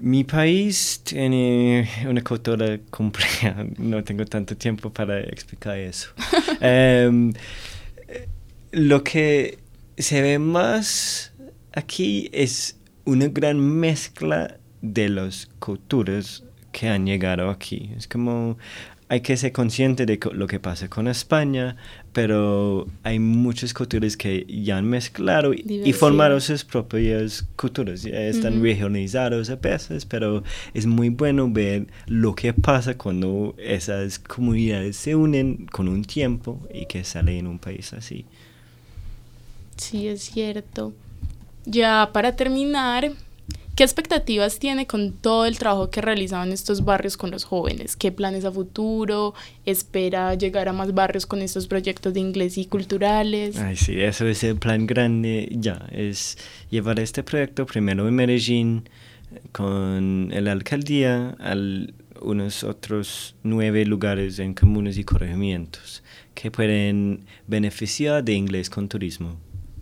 Mi 0.00 0.24
país 0.24 1.00
tiene 1.04 1.88
una 2.06 2.22
cultura 2.22 2.78
compleja, 2.90 3.66
no 3.78 4.04
tengo 4.04 4.24
tanto 4.24 4.56
tiempo 4.56 4.92
para 4.92 5.20
explicar 5.20 5.78
eso. 5.78 6.10
Em, 6.60 7.32
lo 8.72 9.02
que 9.02 9.58
se 9.96 10.20
ve 10.20 10.38
más 10.38 11.32
aquí 11.72 12.28
es 12.32 12.78
una 13.04 13.28
gran 13.28 13.58
mezcla 13.60 14.58
de 14.82 15.08
las 15.08 15.48
culturas 15.58 16.44
que 16.72 16.88
han 16.88 17.06
llegado 17.06 17.48
aquí. 17.48 17.90
Es 17.96 18.06
como 18.06 18.58
hay 19.08 19.20
que 19.20 19.36
ser 19.36 19.52
consciente 19.52 20.04
de 20.04 20.18
lo 20.32 20.46
que 20.48 20.58
pasa 20.58 20.88
con 20.88 21.06
España, 21.06 21.76
pero 22.12 22.88
hay 23.04 23.20
muchas 23.20 23.72
culturas 23.72 24.16
que 24.16 24.44
ya 24.48 24.78
han 24.78 24.86
mezclado 24.86 25.54
y, 25.54 25.92
formaron 25.92 26.40
sus 26.40 26.64
propias 26.64 27.46
culturas. 27.54 28.04
están 28.04 28.60
regionalizados 28.60 29.50
a 29.50 29.56
veces, 29.56 30.04
pero 30.04 30.42
es 30.74 30.86
muy 30.86 31.10
bueno 31.10 31.48
ver 31.48 31.86
lo 32.06 32.34
que 32.34 32.52
pasa 32.52 32.98
cuando 32.98 33.54
esas 33.58 34.18
comunidades 34.18 34.96
se 34.96 35.14
unen 35.14 35.66
con 35.66 35.88
un 35.88 36.04
tiempo 36.04 36.60
y 36.74 36.86
que 36.86 37.04
sale 37.04 37.38
en 37.38 37.46
un 37.46 37.60
país 37.60 37.92
así. 37.92 38.24
Sí, 39.76 40.08
es 40.08 40.22
cierto. 40.22 40.92
Ya 41.64 42.10
para 42.12 42.34
terminar, 42.34 43.12
¿Qué 43.76 43.84
expectativas 43.84 44.58
tiene 44.58 44.86
con 44.86 45.12
todo 45.12 45.44
el 45.44 45.58
trabajo 45.58 45.90
que 45.90 46.00
en 46.00 46.50
estos 46.50 46.86
barrios 46.86 47.18
con 47.18 47.30
los 47.30 47.44
jóvenes? 47.44 47.94
¿Qué 47.94 48.10
planes 48.10 48.46
a 48.46 48.50
futuro? 48.50 49.34
¿Espera 49.66 50.34
llegar 50.34 50.70
a 50.70 50.72
más 50.72 50.94
barrios 50.94 51.26
con 51.26 51.42
estos 51.42 51.66
proyectos 51.66 52.14
de 52.14 52.20
inglés 52.20 52.56
y 52.56 52.64
culturales? 52.64 53.58
Ay, 53.58 53.76
sí, 53.76 54.00
eso 54.00 54.26
es 54.26 54.42
el 54.44 54.56
plan 54.56 54.86
grande 54.86 55.50
ya, 55.52 55.86
es 55.92 56.38
llevar 56.70 56.98
este 57.00 57.22
proyecto 57.22 57.66
primero 57.66 58.08
en 58.08 58.14
Medellín 58.14 58.88
con 59.52 60.30
la 60.32 60.52
alcaldía 60.52 61.36
a 61.38 61.54
unos 62.22 62.64
otros 62.64 63.36
nueve 63.42 63.84
lugares 63.84 64.38
en 64.38 64.54
comunes 64.54 64.96
y 64.96 65.04
corregimientos 65.04 66.02
que 66.32 66.50
pueden 66.50 67.26
beneficiar 67.46 68.24
de 68.24 68.32
inglés 68.32 68.70
con 68.70 68.88
turismo. 68.88 69.36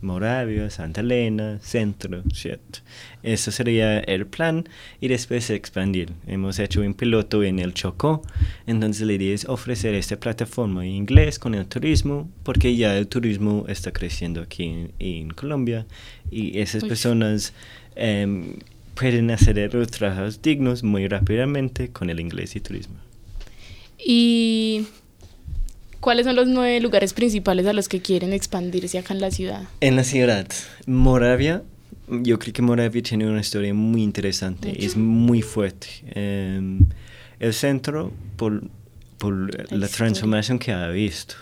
Moravia, 0.05 0.71
Santa 0.71 1.01
Elena, 1.01 1.59
Centro, 1.61 2.23
¿cierto? 2.33 2.81
Eso 3.23 3.51
sería 3.51 3.99
el 4.01 4.27
plan 4.27 4.69
y 5.01 5.09
después 5.09 5.51
expandir. 5.51 6.13
Hemos 6.27 6.59
hecho 6.59 6.83
un 6.83 6.95
piloto 6.95 7.43
en 7.43 7.59
el 7.59 7.75
Chocó, 7.75 8.23
entonces 8.67 9.07
la 9.07 9.15
idea 9.15 9.35
es 9.35 9.47
ofrecer 9.47 9.95
esta 9.95 10.17
plataforma 10.21 10.85
en 10.85 10.93
inglés 10.93 11.39
con 11.39 11.55
el 11.55 11.67
turismo, 11.67 12.31
porque 12.43 12.77
ya 12.77 12.97
el 12.97 13.09
turismo 13.09 13.65
está 13.69 13.93
creciendo 13.93 14.43
aquí 14.43 14.91
en, 14.99 15.31
Colombia 15.31 15.87
y 16.31 16.59
esas 16.61 16.85
personas 16.85 17.53
em, 17.97 18.59
pueden 18.95 19.31
hacer 19.31 19.75
los 19.75 19.91
trabajos 19.91 20.41
dignos 20.43 20.83
muy 20.83 21.09
rápidamente 21.09 21.89
con 21.89 22.11
el 22.11 22.21
inglés 22.21 22.55
y 22.57 22.61
turismo. 22.61 22.97
Y 23.99 24.87
¿Cuáles 26.05 26.27
son 26.27 26.37
los 26.37 26.47
nueve 26.47 26.79
lugares 26.81 27.15
principales 27.15 27.67
a 27.67 27.73
los 27.73 27.89
que 27.89 28.03
quieren 28.03 28.35
expandirse 28.35 28.99
acá 28.99 29.15
en 29.15 29.23
la 29.23 29.31
ciudad? 29.31 29.63
En 29.81 29.97
la 29.97 30.05
ciudad, 30.05 30.47
Moravia. 30.85 31.63
Yo 32.09 32.39
creo 32.39 32.53
que 32.53 32.61
Moravia 32.61 33.03
tiene 33.03 33.27
una 33.27 33.41
historia 33.41 33.73
muy 33.73 34.03
interesante, 34.03 34.85
es 34.85 34.99
muy 34.99 35.41
fuerte. 35.41 35.87
Em, 36.15 36.81
el 37.41 37.55
centro, 37.55 38.13
por, 38.37 38.65
por 39.17 39.73
la, 39.73 39.89
transformación 39.89 40.59
que 40.59 40.73
ha 40.73 40.89
visto. 40.89 41.37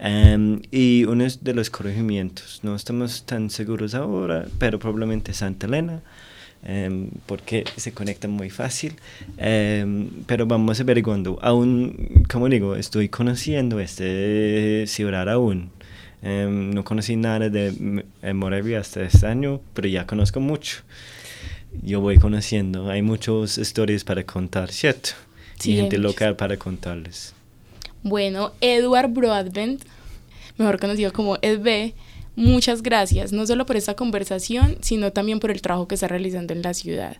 Um, 0.00 0.62
y 0.72 1.04
uno 1.04 1.24
de 1.40 1.54
los 1.54 1.70
corregimientos, 1.70 2.58
no 2.64 2.74
estamos 2.74 3.24
tan 3.24 3.50
seguros 3.50 3.94
ahora, 3.94 4.48
pero 4.58 4.80
probablemente 4.80 5.32
Santa 5.32 5.68
Elena, 5.68 6.02
Em, 6.68 7.10
porque 7.26 7.64
se 7.76 7.92
conectan 7.92 8.32
muy 8.32 8.50
fácil. 8.50 8.94
Em, 9.38 10.08
pero 10.26 10.46
vamos 10.46 10.80
averiguando. 10.80 11.38
Aún, 11.40 12.24
como 12.28 12.48
digo, 12.48 12.74
estoy 12.74 13.08
conociendo 13.08 13.78
este 13.78 14.84
ciudad 14.88 15.28
aún. 15.28 15.70
Em, 16.22 16.72
no 16.72 16.82
conocí 16.82 17.14
nada 17.14 17.48
de 17.50 18.02
Moravia 18.34 18.80
hasta 18.80 19.02
este 19.02 19.28
año, 19.28 19.60
pero 19.74 19.86
ya 19.86 20.06
conozco 20.08 20.40
mucho. 20.40 20.78
Yo 21.82 22.00
voy 22.00 22.18
conociendo. 22.18 22.90
Hay 22.90 23.00
muchas 23.02 23.58
historias 23.58 24.02
para 24.02 24.24
contar, 24.24 24.72
¿cierto? 24.72 25.10
Sí, 25.60 25.72
y 25.72 25.76
gente 25.76 25.98
local 25.98 26.34
para 26.34 26.56
contarles. 26.56 27.32
Bueno, 28.02 28.52
Edward 28.60 29.10
Broadbent, 29.10 29.82
mejor 30.58 30.80
conocido 30.80 31.12
como 31.12 31.38
Ed 31.42 31.60
muchas 32.36 32.82
gracias, 32.82 33.32
no 33.32 33.46
solo 33.46 33.66
por 33.66 33.76
esta 33.76 33.94
conversación, 33.94 34.78
sino 34.80 35.12
también 35.12 35.40
por 35.40 35.50
el 35.50 35.62
trabajo 35.62 35.88
que 35.88 35.96
está 35.96 36.08
realizando 36.08 36.52
en 36.52 36.62
la 36.62 36.74
ciudad. 36.74 37.16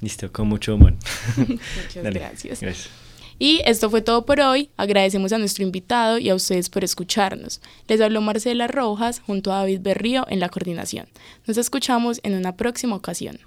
Listo, 0.00 0.30
con 0.30 0.48
mucho 0.48 0.74
amor. 0.74 0.94
Muchas 1.36 2.02
Dale, 2.02 2.18
gracias. 2.20 2.60
gracias. 2.60 2.90
Y 3.38 3.62
esto 3.64 3.90
fue 3.90 4.00
todo 4.00 4.26
por 4.26 4.40
hoy. 4.40 4.70
Agradecemos 4.76 5.32
a 5.32 5.38
nuestro 5.38 5.64
invitado 5.64 6.18
y 6.18 6.28
a 6.28 6.34
ustedes 6.34 6.68
por 6.68 6.84
escucharnos. 6.84 7.60
Les 7.88 8.00
habló 8.00 8.20
Marcela 8.20 8.68
Rojas 8.68 9.20
junto 9.20 9.52
a 9.52 9.58
David 9.58 9.80
Berrío 9.80 10.26
en 10.28 10.40
la 10.40 10.48
coordinación. 10.48 11.08
Nos 11.46 11.56
escuchamos 11.56 12.20
en 12.22 12.34
una 12.34 12.56
próxima 12.56 12.94
ocasión. 12.94 13.38